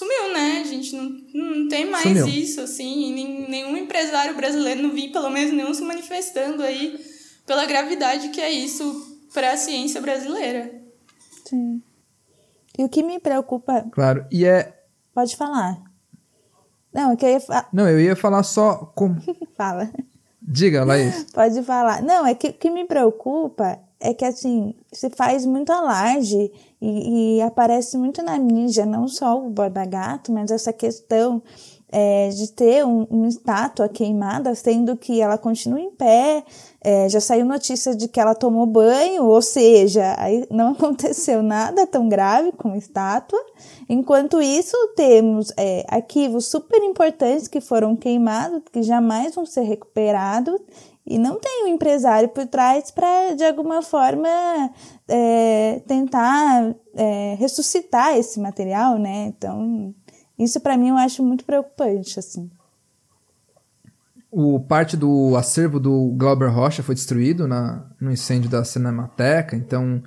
sumiu, 0.00 0.32
né? 0.32 0.62
A 0.62 0.64
gente 0.64 0.96
não, 0.96 1.10
não 1.34 1.59
tem 1.70 1.90
mais 1.90 2.02
sumiu. 2.02 2.26
isso, 2.26 2.60
assim. 2.60 3.14
Nenhum 3.48 3.76
empresário 3.76 4.36
brasileiro, 4.36 4.82
não 4.82 4.90
vi 4.90 5.08
pelo 5.08 5.30
menos 5.30 5.52
nenhum 5.52 5.72
se 5.72 5.82
manifestando 5.82 6.62
aí 6.62 6.98
pela 7.46 7.64
gravidade 7.64 8.28
que 8.28 8.40
é 8.40 8.50
isso 8.50 9.18
para 9.32 9.52
a 9.52 9.56
ciência 9.56 10.00
brasileira. 10.00 10.70
Sim. 11.46 11.82
E 12.78 12.84
o 12.84 12.88
que 12.88 13.02
me 13.02 13.18
preocupa. 13.18 13.86
Claro, 13.92 14.26
e 14.30 14.44
é. 14.44 14.78
Pode 15.14 15.36
falar. 15.36 15.82
Não, 16.92 17.14
que 17.16 17.24
eu 17.24 17.30
ia 17.30 17.40
fa... 17.40 17.68
Não, 17.72 17.88
eu 17.88 18.00
ia 18.00 18.16
falar 18.16 18.42
só 18.42 18.92
com. 18.94 19.16
Fala. 19.56 19.90
Diga, 20.42 20.84
Laís. 20.84 21.26
Pode 21.32 21.62
falar. 21.62 22.02
Não, 22.02 22.26
é 22.26 22.34
que 22.34 22.48
o 22.48 22.52
que 22.52 22.70
me 22.70 22.84
preocupa 22.84 23.78
é 24.00 24.14
que 24.14 24.24
assim, 24.24 24.74
se 24.90 25.10
faz 25.10 25.44
muito 25.44 25.70
alarde 25.70 26.50
e, 26.80 27.36
e 27.36 27.42
aparece 27.42 27.98
muito 27.98 28.22
na 28.22 28.38
mídia, 28.38 28.86
não 28.86 29.06
só 29.06 29.38
o 29.38 29.50
Borda 29.50 29.84
Gato, 29.84 30.32
mas 30.32 30.50
essa 30.50 30.72
questão 30.72 31.42
é, 31.92 32.28
de 32.28 32.52
ter 32.52 32.84
um, 32.84 33.02
uma 33.10 33.28
estátua 33.28 33.88
queimada, 33.88 34.54
sendo 34.54 34.96
que 34.96 35.20
ela 35.20 35.36
continua 35.36 35.80
em 35.80 35.90
pé, 35.90 36.44
é, 36.82 37.08
já 37.08 37.20
saiu 37.20 37.44
notícia 37.44 37.94
de 37.94 38.06
que 38.06 38.20
ela 38.20 38.34
tomou 38.34 38.64
banho, 38.64 39.24
ou 39.24 39.42
seja, 39.42 40.16
não 40.50 40.72
aconteceu 40.72 41.42
nada 41.42 41.86
tão 41.86 42.08
grave 42.08 42.52
com 42.52 42.72
a 42.72 42.78
estátua. 42.78 43.38
Enquanto 43.88 44.40
isso, 44.40 44.76
temos 44.94 45.52
é, 45.56 45.84
arquivos 45.88 46.46
super 46.46 46.82
importantes 46.82 47.48
que 47.48 47.60
foram 47.60 47.96
queimados, 47.96 48.62
que 48.72 48.82
jamais 48.82 49.34
vão 49.34 49.44
ser 49.44 49.62
recuperados, 49.62 50.60
e 51.10 51.18
não 51.18 51.40
tem 51.40 51.64
um 51.64 51.66
empresário 51.66 52.28
por 52.28 52.46
trás 52.46 52.92
para, 52.92 53.34
de 53.34 53.42
alguma 53.42 53.82
forma, 53.82 54.28
é, 55.08 55.82
tentar 55.84 56.72
é, 56.94 57.34
ressuscitar 57.34 58.16
esse 58.16 58.38
material, 58.38 58.96
né? 58.96 59.26
Então, 59.26 59.92
isso 60.38 60.60
para 60.60 60.76
mim 60.76 60.90
eu 60.90 60.96
acho 60.96 61.20
muito 61.24 61.44
preocupante, 61.44 62.16
assim. 62.16 62.48
O 64.30 64.60
parte 64.60 64.96
do 64.96 65.34
acervo 65.34 65.80
do 65.80 66.14
Glauber 66.16 66.48
Rocha 66.48 66.80
foi 66.80 66.94
destruído 66.94 67.48
na, 67.48 67.90
no 68.00 68.12
incêndio 68.12 68.48
da 68.48 68.62
Cinemateca, 68.62 69.56
então 69.56 70.00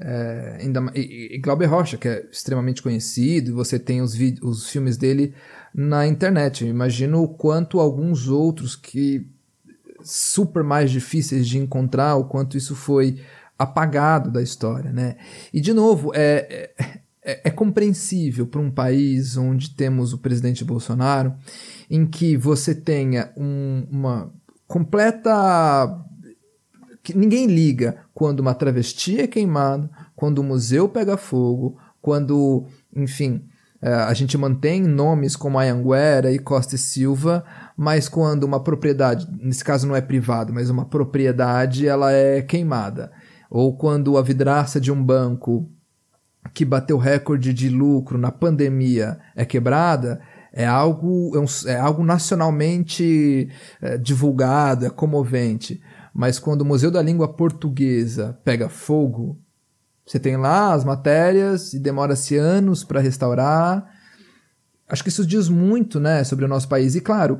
é, 0.00 0.58
ainda 0.60 0.80
e, 0.92 1.36
e, 1.36 1.38
Glauber 1.38 1.66
Rocha, 1.66 1.96
que 1.96 2.08
é 2.08 2.26
extremamente 2.32 2.82
conhecido, 2.82 3.54
você 3.54 3.78
tem 3.78 4.02
os, 4.02 4.14
os 4.42 4.68
filmes 4.68 4.96
dele 4.96 5.32
na 5.72 6.04
internet. 6.04 6.66
Imagino 6.66 7.22
o 7.22 7.28
quanto 7.28 7.78
alguns 7.78 8.26
outros 8.26 8.74
que 8.74 9.37
super 10.02 10.62
mais 10.62 10.90
difíceis 10.90 11.46
de 11.46 11.58
encontrar, 11.58 12.16
o 12.16 12.24
quanto 12.24 12.56
isso 12.56 12.74
foi 12.74 13.20
apagado 13.58 14.30
da 14.30 14.42
história, 14.42 14.92
né? 14.92 15.16
E 15.52 15.60
de 15.60 15.72
novo, 15.72 16.12
é, 16.14 16.72
é 16.78 17.00
é, 17.44 17.50
compreensível 17.50 18.46
para 18.46 18.60
um 18.60 18.70
país 18.70 19.36
onde 19.36 19.70
temos 19.70 20.14
o 20.14 20.18
presidente 20.18 20.64
Bolsonaro, 20.64 21.34
em 21.90 22.06
que 22.06 22.38
você 22.38 22.74
tenha 22.74 23.30
um, 23.36 23.86
uma 23.90 24.32
completa. 24.66 26.02
que 27.02 27.16
ninguém 27.16 27.46
liga 27.46 27.98
quando 28.14 28.40
uma 28.40 28.54
travesti 28.54 29.20
é 29.20 29.26
queimada, 29.26 29.90
quando 30.16 30.38
o 30.38 30.44
museu 30.44 30.88
pega 30.88 31.18
fogo, 31.18 31.76
quando, 32.00 32.64
enfim, 32.96 33.44
é, 33.82 33.92
a 33.92 34.14
gente 34.14 34.38
mantém 34.38 34.82
nomes 34.82 35.36
como 35.36 35.58
Anhanguera 35.58 36.32
e 36.32 36.38
Costa 36.38 36.76
e 36.76 36.78
Silva, 36.78 37.44
mas 37.80 38.08
quando 38.08 38.42
uma 38.42 38.58
propriedade, 38.58 39.28
nesse 39.40 39.62
caso 39.62 39.86
não 39.86 39.94
é 39.94 40.00
privada, 40.00 40.52
mas 40.52 40.68
uma 40.68 40.84
propriedade, 40.84 41.86
ela 41.86 42.10
é 42.10 42.42
queimada. 42.42 43.12
Ou 43.48 43.76
quando 43.76 44.18
a 44.18 44.22
vidraça 44.22 44.80
de 44.80 44.90
um 44.90 45.00
banco 45.00 45.70
que 46.52 46.64
bateu 46.64 46.98
recorde 46.98 47.54
de 47.54 47.68
lucro 47.68 48.18
na 48.18 48.32
pandemia 48.32 49.20
é 49.36 49.44
quebrada, 49.44 50.20
é 50.52 50.66
algo, 50.66 51.30
é, 51.36 51.38
um, 51.38 51.44
é 51.68 51.78
algo 51.78 52.02
nacionalmente 52.02 53.48
é, 53.80 53.96
divulgado, 53.96 54.84
é 54.84 54.90
comovente. 54.90 55.80
Mas 56.12 56.40
quando 56.40 56.62
o 56.62 56.64
Museu 56.64 56.90
da 56.90 57.00
Língua 57.00 57.28
Portuguesa 57.28 58.36
pega 58.44 58.68
fogo, 58.68 59.38
você 60.04 60.18
tem 60.18 60.36
lá 60.36 60.72
as 60.72 60.84
matérias 60.84 61.74
e 61.74 61.78
demora-se 61.78 62.36
anos 62.36 62.82
para 62.82 63.00
restaurar. 63.00 63.86
Acho 64.88 65.02
que 65.02 65.08
isso 65.08 65.26
diz 65.26 65.48
muito 65.48 66.00
né, 66.00 66.24
sobre 66.24 66.44
o 66.44 66.48
nosso 66.48 66.68
país. 66.68 66.94
E 66.94 67.00
claro, 67.00 67.38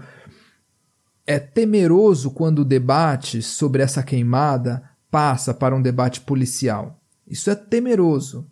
é 1.26 1.38
temeroso 1.38 2.30
quando 2.30 2.60
o 2.60 2.64
debate 2.64 3.40
sobre 3.42 3.82
essa 3.82 4.02
queimada 4.02 4.82
passa 5.10 5.54
para 5.54 5.74
um 5.74 5.82
debate 5.82 6.20
policial. 6.20 7.00
Isso 7.26 7.50
é 7.50 7.54
temeroso 7.54 8.46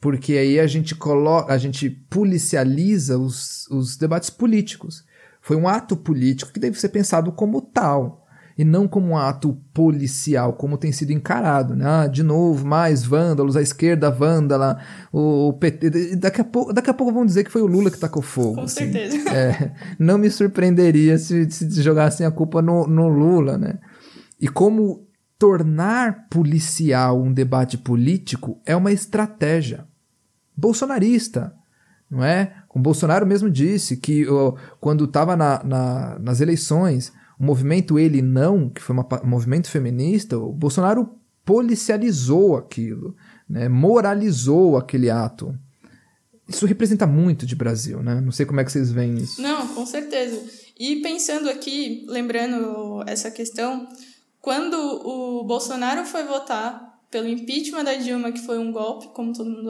porque 0.00 0.34
aí 0.34 0.60
a 0.60 0.66
gente 0.66 0.94
coloca, 0.94 1.52
a 1.52 1.58
gente 1.58 1.88
policializa 1.90 3.18
os, 3.18 3.66
os 3.68 3.96
debates 3.96 4.30
políticos. 4.30 5.04
Foi 5.40 5.56
um 5.56 5.68
ato 5.68 5.96
político 5.96 6.52
que 6.52 6.60
deve 6.60 6.78
ser 6.78 6.90
pensado 6.90 7.32
como 7.32 7.60
tal 7.60 8.25
e 8.58 8.64
não 8.64 8.88
como 8.88 9.08
um 9.08 9.16
ato 9.16 9.58
policial, 9.74 10.54
como 10.54 10.78
tem 10.78 10.90
sido 10.90 11.12
encarado. 11.12 11.76
Né? 11.76 11.84
Ah, 11.86 12.06
de 12.06 12.22
novo, 12.22 12.66
mais 12.66 13.04
vândalos, 13.04 13.56
a 13.56 13.60
esquerda 13.60 14.10
vândala, 14.10 14.78
o, 15.12 15.52
PT. 15.52 16.16
Daqui 16.16 16.40
a, 16.40 16.44
pouco, 16.44 16.72
daqui 16.72 16.88
a 16.88 16.94
pouco 16.94 17.12
vão 17.12 17.26
dizer 17.26 17.44
que 17.44 17.52
foi 17.52 17.60
o 17.60 17.66
Lula 17.66 17.90
que 17.90 17.98
tacou 17.98 18.22
fogo. 18.22 18.54
Com 18.54 18.62
assim. 18.62 18.90
certeza. 18.90 19.28
É, 19.28 19.72
não 19.98 20.16
me 20.16 20.30
surpreenderia 20.30 21.18
se, 21.18 21.50
se 21.50 21.82
jogassem 21.82 22.26
a 22.26 22.30
culpa 22.30 22.62
no, 22.62 22.86
no 22.86 23.08
Lula. 23.08 23.58
Né? 23.58 23.78
E 24.40 24.48
como 24.48 25.06
tornar 25.38 26.26
policial 26.30 27.20
um 27.20 27.32
debate 27.32 27.76
político 27.76 28.58
é 28.64 28.74
uma 28.74 28.90
estratégia 28.90 29.86
bolsonarista, 30.56 31.52
não 32.10 32.24
é? 32.24 32.54
O 32.74 32.78
Bolsonaro 32.78 33.26
mesmo 33.26 33.50
disse 33.50 33.96
que 33.96 34.26
quando 34.80 35.04
estava 35.04 35.34
na, 35.34 35.64
na, 35.64 36.18
nas 36.18 36.42
eleições, 36.42 37.10
o 37.38 37.44
movimento 37.44 37.98
Ele 37.98 38.22
Não, 38.22 38.68
que 38.68 38.80
foi 38.80 38.96
um 38.96 39.04
movimento 39.24 39.70
feminista, 39.70 40.38
o 40.38 40.52
Bolsonaro 40.52 41.18
policializou 41.44 42.56
aquilo, 42.56 43.16
né? 43.48 43.68
moralizou 43.68 44.76
aquele 44.76 45.10
ato. 45.10 45.56
Isso 46.48 46.66
representa 46.66 47.06
muito 47.06 47.44
de 47.44 47.56
Brasil, 47.56 48.02
né? 48.02 48.20
Não 48.20 48.30
sei 48.30 48.46
como 48.46 48.60
é 48.60 48.64
que 48.64 48.70
vocês 48.70 48.90
veem 48.90 49.14
isso. 49.14 49.42
Não, 49.42 49.66
com 49.68 49.84
certeza. 49.84 50.40
E 50.78 50.96
pensando 50.96 51.48
aqui, 51.48 52.04
lembrando 52.08 53.02
essa 53.06 53.30
questão, 53.30 53.88
quando 54.40 54.74
o 54.76 55.44
Bolsonaro 55.44 56.04
foi 56.04 56.24
votar 56.24 57.00
pelo 57.10 57.28
impeachment 57.28 57.84
da 57.84 57.94
Dilma, 57.94 58.30
que 58.30 58.40
foi 58.40 58.58
um 58.58 58.70
golpe, 58.70 59.08
como 59.08 59.32
todo 59.32 59.50
mundo 59.50 59.68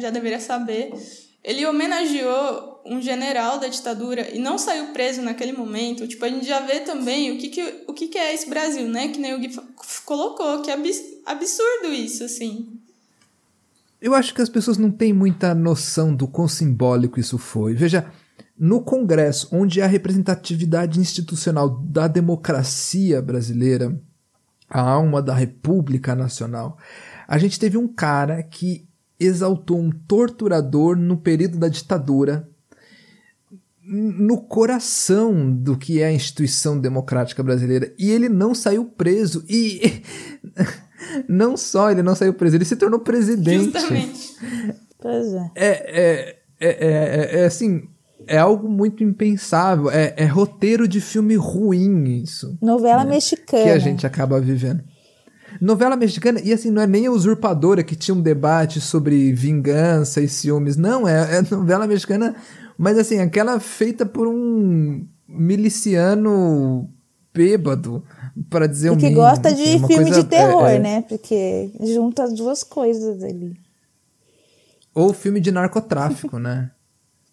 já 0.00 0.10
deveria 0.10 0.40
saber. 0.40 0.92
Ele 1.44 1.64
homenageou 1.66 2.75
um 2.86 3.00
general 3.00 3.58
da 3.58 3.68
ditadura 3.68 4.34
e 4.34 4.38
não 4.38 4.58
saiu 4.58 4.92
preso 4.92 5.22
naquele 5.22 5.52
momento. 5.52 6.06
Tipo, 6.06 6.24
a 6.24 6.28
gente 6.28 6.46
já 6.46 6.60
vê 6.60 6.80
também 6.80 7.32
o 7.32 7.38
que, 7.38 7.48
que, 7.48 7.84
o 7.86 7.92
que, 7.92 8.08
que 8.08 8.18
é 8.18 8.34
esse 8.34 8.48
Brasil, 8.48 8.88
né? 8.88 9.08
Que 9.08 9.18
nem 9.18 9.34
o 9.34 9.38
Gui 9.38 9.54
colocou, 10.04 10.62
que 10.62 10.70
é 10.70 10.74
absurdo 11.26 11.92
isso, 11.92 12.24
assim. 12.24 12.68
Eu 14.00 14.14
acho 14.14 14.34
que 14.34 14.42
as 14.42 14.48
pessoas 14.48 14.78
não 14.78 14.90
têm 14.90 15.12
muita 15.12 15.54
noção 15.54 16.14
do 16.14 16.28
quão 16.28 16.46
simbólico 16.46 17.18
isso 17.18 17.38
foi. 17.38 17.74
Veja, 17.74 18.10
no 18.58 18.80
Congresso, 18.80 19.48
onde 19.52 19.82
a 19.82 19.86
representatividade 19.86 21.00
institucional 21.00 21.68
da 21.68 22.06
democracia 22.06 23.20
brasileira 23.20 23.98
a 24.68 24.80
alma 24.80 25.22
da 25.22 25.34
República 25.34 26.14
Nacional. 26.14 26.76
A 27.26 27.38
gente 27.38 27.58
teve 27.58 27.76
um 27.76 27.88
cara 27.88 28.42
que 28.42 28.88
exaltou 29.18 29.78
um 29.78 29.90
torturador 29.90 30.96
no 30.96 31.16
período 31.16 31.58
da 31.58 31.68
ditadura, 31.68 32.48
no 33.86 34.38
coração 34.42 35.50
do 35.50 35.76
que 35.76 36.00
é 36.00 36.06
a 36.06 36.12
instituição 36.12 36.78
democrática 36.78 37.42
brasileira, 37.42 37.94
e 37.98 38.10
ele 38.10 38.28
não 38.28 38.54
saiu 38.54 38.84
preso. 38.84 39.44
E 39.48 40.02
não 41.28 41.56
só 41.56 41.90
ele 41.90 42.02
não 42.02 42.14
saiu 42.14 42.34
preso, 42.34 42.56
ele 42.56 42.64
se 42.64 42.76
tornou 42.76 43.00
presidente. 43.00 43.72
Justamente. 43.72 44.34
Pois 45.00 45.32
é. 45.32 45.50
É, 45.54 45.68
é, 45.68 46.38
é, 46.60 46.68
é, 46.68 47.40
é 47.42 47.44
assim, 47.44 47.88
é 48.26 48.38
algo 48.38 48.68
muito 48.68 49.04
impensável. 49.04 49.90
É, 49.90 50.14
é, 50.16 50.24
roteiro 50.24 50.88
de 50.88 51.00
filme 51.00 51.36
ruim 51.36 52.22
isso. 52.22 52.58
Novela 52.60 53.04
né? 53.04 53.10
mexicana. 53.10 53.62
Que 53.62 53.70
a 53.70 53.78
gente 53.78 54.06
acaba 54.06 54.40
vivendo. 54.40 54.82
Novela 55.60 55.96
mexicana, 55.96 56.40
e 56.42 56.52
assim, 56.52 56.70
não 56.70 56.82
é 56.82 56.86
nem 56.86 57.06
a 57.06 57.10
usurpadora 57.10 57.82
que 57.82 57.96
tinha 57.96 58.14
um 58.14 58.20
debate 58.20 58.80
sobre 58.80 59.32
vingança 59.32 60.20
e 60.20 60.28
ciúmes. 60.28 60.76
Não, 60.76 61.08
é, 61.08 61.38
é 61.38 61.42
novela 61.50 61.86
mexicana, 61.86 62.34
mas 62.78 62.98
assim, 62.98 63.18
aquela 63.18 63.58
feita 63.60 64.04
por 64.04 64.26
um 64.28 65.06
miliciano 65.28 66.88
bêbado, 67.32 68.02
para 68.48 68.66
dizer 68.66 68.90
o 68.90 68.94
um 68.94 68.96
que 68.96 69.04
mínimo, 69.04 69.20
gosta 69.20 69.52
de 69.52 69.62
assim, 69.62 69.86
filme 69.86 70.04
coisa, 70.04 70.22
de 70.22 70.28
terror, 70.28 70.66
é, 70.66 70.76
é, 70.76 70.78
né? 70.78 71.02
Porque 71.02 71.70
junta 71.80 72.24
as 72.24 72.32
duas 72.32 72.62
coisas 72.62 73.22
ali. 73.22 73.56
Ou 74.94 75.12
filme 75.12 75.40
de 75.40 75.52
narcotráfico, 75.52 76.38
né? 76.38 76.70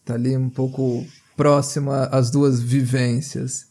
Tá 0.04 0.16
ali 0.16 0.36
um 0.36 0.50
pouco 0.50 1.06
próximo 1.36 1.92
às 1.92 2.30
duas 2.30 2.62
vivências. 2.62 3.68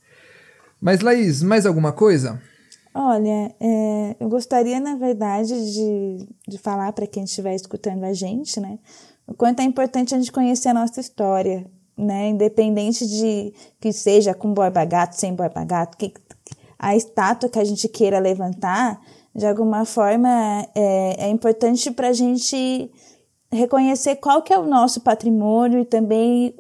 Mas, 0.81 1.01
Laís, 1.01 1.43
mais 1.43 1.67
alguma 1.67 1.93
coisa? 1.93 2.41
Olha, 2.95 3.55
é, 3.61 4.17
eu 4.19 4.29
gostaria, 4.29 4.81
na 4.81 4.97
verdade, 4.97 5.55
de, 5.73 6.29
de 6.49 6.59
falar 6.59 6.93
para 6.93 7.07
quem 7.07 7.25
estiver 7.25 7.55
escutando 7.55 8.05
a 8.05 8.13
gente, 8.13 8.61
né? 8.61 8.79
O 9.27 9.35
quanto 9.35 9.61
é 9.61 9.65
importante 9.65 10.15
a 10.15 10.19
gente 10.19 10.33
conhecer 10.33 10.69
a 10.69 10.75
nossa 10.75 11.01
história. 11.01 11.71
né? 11.97 12.29
Independente 12.29 13.07
de 13.07 13.53
que 13.81 13.93
seja 13.93 14.35
com 14.35 14.53
borba 14.53 14.85
gato, 14.85 15.13
sem 15.13 15.35
borba 15.35 15.65
gato, 15.65 15.97
que 15.97 16.13
a 16.79 16.97
estátua 16.97 17.49
que 17.49 17.59
a 17.59 17.65
gente 17.65 17.89
queira 17.89 18.19
levantar, 18.19 19.01
de 19.35 19.47
alguma 19.47 19.85
forma 19.85 20.29
é, 20.75 21.27
é 21.27 21.29
importante 21.29 21.91
para 21.91 22.09
a 22.09 22.13
gente 22.13 22.91
reconhecer 23.51 24.17
qual 24.17 24.43
que 24.43 24.53
é 24.53 24.59
o 24.59 24.67
nosso 24.67 25.01
patrimônio 25.01 25.81
e 25.81 25.85
também 25.85 26.55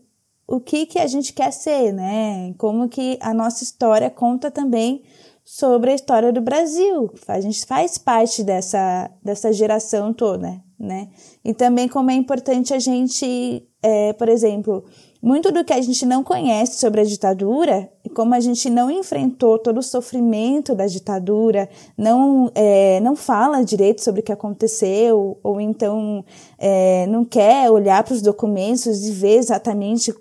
o 0.46 0.60
que 0.60 0.86
que 0.86 0.98
a 0.98 1.06
gente 1.06 1.32
quer 1.32 1.50
ser, 1.50 1.92
né? 1.92 2.54
Como 2.58 2.88
que 2.88 3.18
a 3.20 3.32
nossa 3.32 3.64
história 3.64 4.10
conta 4.10 4.50
também 4.50 5.02
sobre 5.44 5.90
a 5.90 5.94
história 5.94 6.32
do 6.32 6.40
Brasil. 6.40 7.10
A 7.26 7.40
gente 7.40 7.64
faz 7.66 7.98
parte 7.98 8.44
dessa, 8.44 9.10
dessa 9.22 9.52
geração 9.52 10.12
toda, 10.12 10.62
né? 10.82 11.08
E 11.44 11.54
também 11.54 11.86
como 11.86 12.10
é 12.10 12.14
importante 12.14 12.74
a 12.74 12.78
gente, 12.80 13.64
é, 13.80 14.12
por 14.14 14.28
exemplo, 14.28 14.84
muito 15.22 15.52
do 15.52 15.64
que 15.64 15.72
a 15.72 15.80
gente 15.80 16.04
não 16.04 16.24
conhece 16.24 16.80
sobre 16.80 17.00
a 17.00 17.04
ditadura, 17.04 17.88
e 18.04 18.08
como 18.08 18.34
a 18.34 18.40
gente 18.40 18.68
não 18.68 18.90
enfrentou 18.90 19.60
todo 19.60 19.78
o 19.78 19.82
sofrimento 19.82 20.74
da 20.74 20.86
ditadura, 20.86 21.68
não, 21.96 22.50
é, 22.52 22.98
não 22.98 23.14
fala 23.14 23.64
direito 23.64 24.02
sobre 24.02 24.20
o 24.20 24.24
que 24.24 24.32
aconteceu, 24.32 25.38
ou 25.44 25.60
então 25.60 26.24
é, 26.58 27.06
não 27.06 27.24
quer 27.24 27.70
olhar 27.70 28.02
para 28.02 28.14
os 28.14 28.20
documentos 28.20 29.06
e 29.06 29.12
ver 29.12 29.38
exatamente 29.38 30.12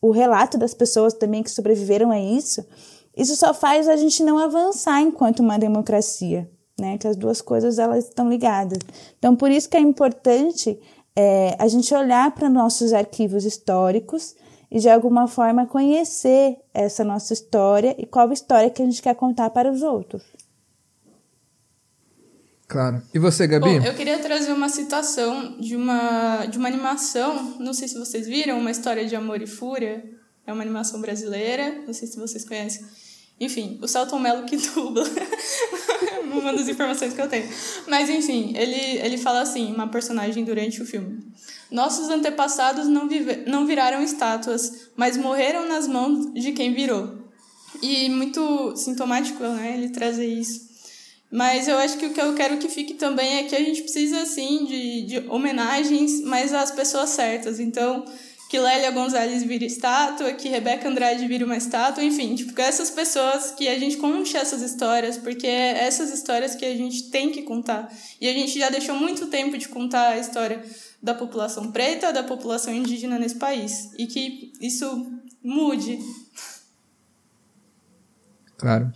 o 0.00 0.12
relato 0.12 0.56
das 0.56 0.74
pessoas 0.74 1.12
também 1.12 1.42
que 1.42 1.50
sobreviveram 1.50 2.12
a 2.12 2.20
isso, 2.20 2.64
isso 3.16 3.34
só 3.34 3.52
faz 3.52 3.88
a 3.88 3.96
gente 3.96 4.22
não 4.22 4.38
avançar 4.38 5.00
enquanto 5.00 5.40
uma 5.40 5.58
democracia, 5.58 6.48
né? 6.78 6.98
Que 6.98 7.08
as 7.08 7.16
duas 7.16 7.40
coisas 7.40 7.78
elas 7.78 8.04
estão 8.04 8.28
ligadas. 8.28 8.78
Então, 9.18 9.34
por 9.34 9.50
isso 9.50 9.68
que 9.68 9.76
é 9.76 9.80
importante 9.80 10.78
é, 11.16 11.56
a 11.58 11.66
gente 11.66 11.92
olhar 11.94 12.30
para 12.32 12.48
nossos 12.48 12.92
arquivos 12.92 13.44
históricos 13.44 14.36
e 14.70 14.78
de 14.78 14.88
alguma 14.88 15.26
forma 15.26 15.66
conhecer 15.66 16.56
essa 16.72 17.02
nossa 17.02 17.32
história 17.32 17.94
e 17.98 18.06
qual 18.06 18.32
história 18.32 18.70
que 18.70 18.82
a 18.82 18.84
gente 18.84 19.02
quer 19.02 19.14
contar 19.14 19.50
para 19.50 19.70
os 19.70 19.82
outros. 19.82 20.22
Claro. 22.68 23.02
E 23.14 23.18
você, 23.18 23.46
Gabi? 23.46 23.80
Bom, 23.80 23.86
eu 23.86 23.94
queria 23.94 24.18
trazer 24.18 24.52
uma 24.52 24.68
citação 24.68 25.58
de 25.58 25.74
uma, 25.74 26.44
de 26.44 26.58
uma 26.58 26.68
animação, 26.68 27.56
não 27.58 27.72
sei 27.72 27.88
se 27.88 27.98
vocês 27.98 28.26
viram, 28.26 28.58
uma 28.58 28.70
história 28.70 29.06
de 29.06 29.16
amor 29.16 29.40
e 29.40 29.46
fúria. 29.46 30.04
É 30.46 30.52
uma 30.52 30.62
animação 30.62 31.00
brasileira, 31.00 31.82
não 31.86 31.92
sei 31.92 32.06
se 32.06 32.18
vocês 32.18 32.44
conhecem. 32.46 32.84
Enfim, 33.40 33.78
o 33.80 33.86
Celton 33.86 34.18
Mello 34.18 34.44
que 34.44 34.56
dubla. 34.74 35.04
uma 36.32 36.52
das 36.52 36.68
informações 36.68 37.12
que 37.12 37.20
eu 37.20 37.28
tenho. 37.28 37.48
Mas 37.86 38.10
enfim, 38.10 38.52
ele, 38.56 38.98
ele 38.98 39.18
fala 39.18 39.40
assim, 39.40 39.72
uma 39.72 39.88
personagem 39.88 40.44
durante 40.44 40.82
o 40.82 40.86
filme. 40.86 41.20
Nossos 41.70 42.08
antepassados 42.08 42.86
não, 42.88 43.08
vive, 43.08 43.44
não 43.46 43.66
viraram 43.66 44.02
estátuas, 44.02 44.90
mas 44.96 45.16
morreram 45.16 45.68
nas 45.68 45.86
mãos 45.86 46.32
de 46.32 46.52
quem 46.52 46.72
virou. 46.72 47.18
E 47.82 48.08
muito 48.08 48.74
sintomático, 48.76 49.42
né, 49.42 49.74
ele 49.76 49.90
trazer 49.90 50.26
isso. 50.26 50.68
Mas 51.30 51.68
eu 51.68 51.76
acho 51.76 51.98
que 51.98 52.06
o 52.06 52.12
que 52.14 52.20
eu 52.20 52.34
quero 52.34 52.56
que 52.56 52.68
fique 52.68 52.94
também 52.94 53.38
é 53.38 53.42
que 53.44 53.54
a 53.54 53.60
gente 53.60 53.82
precisa, 53.82 54.22
assim, 54.22 54.64
de, 54.64 55.02
de 55.02 55.28
homenagens, 55.28 56.22
mas 56.22 56.54
às 56.54 56.70
pessoas 56.70 57.10
certas. 57.10 57.60
Então, 57.60 58.04
que 58.48 58.58
Lélia 58.58 58.90
Gonzalez 58.90 59.42
vira 59.42 59.66
estátua, 59.66 60.32
que 60.32 60.48
Rebeca 60.48 60.88
Andrade 60.88 61.28
vira 61.28 61.44
uma 61.44 61.56
estátua, 61.56 62.02
enfim, 62.02 62.34
tipo, 62.34 62.58
essas 62.58 62.90
pessoas 62.90 63.50
que 63.50 63.68
a 63.68 63.78
gente 63.78 63.98
conte 63.98 64.36
essas 64.38 64.62
histórias, 64.62 65.18
porque 65.18 65.46
é 65.46 65.86
essas 65.86 66.10
histórias 66.10 66.54
que 66.54 66.64
a 66.64 66.74
gente 66.74 67.10
tem 67.10 67.30
que 67.30 67.42
contar. 67.42 67.92
E 68.18 68.26
a 68.26 68.32
gente 68.32 68.58
já 68.58 68.70
deixou 68.70 68.96
muito 68.96 69.26
tempo 69.26 69.58
de 69.58 69.68
contar 69.68 70.08
a 70.08 70.18
história 70.18 70.64
da 71.02 71.14
população 71.14 71.70
preta, 71.70 72.10
da 72.10 72.22
população 72.22 72.72
indígena 72.72 73.18
nesse 73.18 73.36
país. 73.36 73.92
E 73.98 74.06
que 74.06 74.50
isso 74.62 75.12
mude. 75.44 75.98
Claro. 78.56 78.90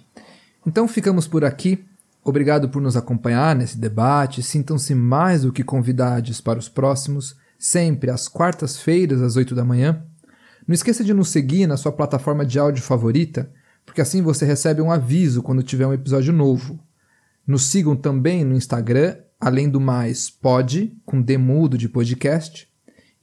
Então 0.67 0.89
ficamos 0.89 1.29
por 1.29 1.45
aqui. 1.45 1.85
Obrigado 2.25 2.71
por 2.71 2.81
nos 2.81 2.97
acompanhar 2.97 3.55
nesse 3.55 3.77
debate. 3.77 4.43
Sintam-se 4.43 4.95
mais 4.95 5.43
do 5.43 5.53
que 5.53 5.63
convidados 5.63 6.41
para 6.41 6.59
os 6.59 6.71
próximos 6.71 7.37
sempre 7.63 8.11
às 8.11 8.27
quartas-feiras, 8.27 9.23
às 9.23 9.37
8 9.37 9.55
da 9.55 9.65
manhã. 9.65 10.05
Não 10.67 10.75
esqueça 10.75 11.05
de 11.05 11.15
nos 11.15 11.29
seguir 11.29 11.69
na 11.69 11.77
sua 11.77 11.93
plataforma 11.93 12.45
de 12.45 12.59
áudio 12.59 12.83
favorita, 12.83 13.53
porque 13.87 14.01
assim 14.01 14.21
você 14.21 14.45
recebe 14.45 14.83
um 14.83 14.91
aviso 14.91 15.45
quando 15.45 15.63
tiver 15.63 15.87
um 15.87 15.93
episódio 15.93 16.33
novo. 16.33 16.81
Nos 17.47 17.67
sigam 17.67 17.95
também 17.95 18.45
no 18.45 18.57
Instagram, 18.57 19.17
além 19.39 19.69
do 19.71 19.81
mais, 19.81 20.29
pode, 20.29 20.93
com 21.07 21.23
demudo 21.23 21.79
de 21.79 21.89
podcast, 21.89 22.69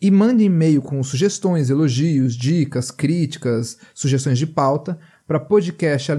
e 0.02 0.10
mande 0.10 0.46
e-mail 0.46 0.82
com 0.82 1.04
sugestões, 1.04 1.70
elogios, 1.70 2.34
dicas, 2.34 2.92
críticas, 2.92 3.78
sugestões 3.94 4.40
de 4.40 4.48
pauta 4.48 4.98
para 5.28 5.38
podcast. 5.38 6.14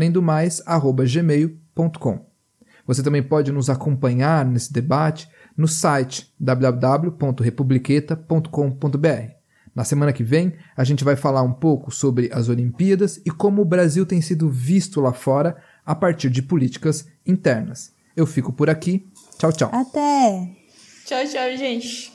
Você 2.87 3.03
também 3.03 3.23
pode 3.23 3.51
nos 3.51 3.71
acompanhar 3.71 4.45
nesse 4.45 4.71
debate 4.71 5.27
no 5.61 5.69
site 5.69 6.33
www.republiqueta.com.br. 6.41 9.35
Na 9.75 9.85
semana 9.85 10.11
que 10.11 10.25
vem, 10.25 10.55
a 10.75 10.83
gente 10.85 11.05
vai 11.05 11.17
falar 11.17 11.43
um 11.43 11.53
pouco 11.53 11.91
sobre 11.91 12.31
as 12.33 12.49
Olimpíadas 12.49 13.21
e 13.27 13.31
como 13.31 13.61
o 13.61 13.65
Brasil 13.65 14.07
tem 14.07 14.23
sido 14.23 14.49
visto 14.49 15.03
lá 15.03 15.13
fora 15.13 15.59
a 15.85 15.95
partir 15.95 16.31
de 16.31 16.41
políticas 16.43 17.07
internas. 17.27 17.93
Eu 18.17 18.27
fico 18.27 18.55
por 18.55 18.71
aqui. 18.71 19.07
Tchau, 19.39 19.53
tchau. 19.53 19.69
Até! 19.71 20.57
Tchau, 21.05 21.27
tchau, 21.27 21.57
gente. 21.57 22.11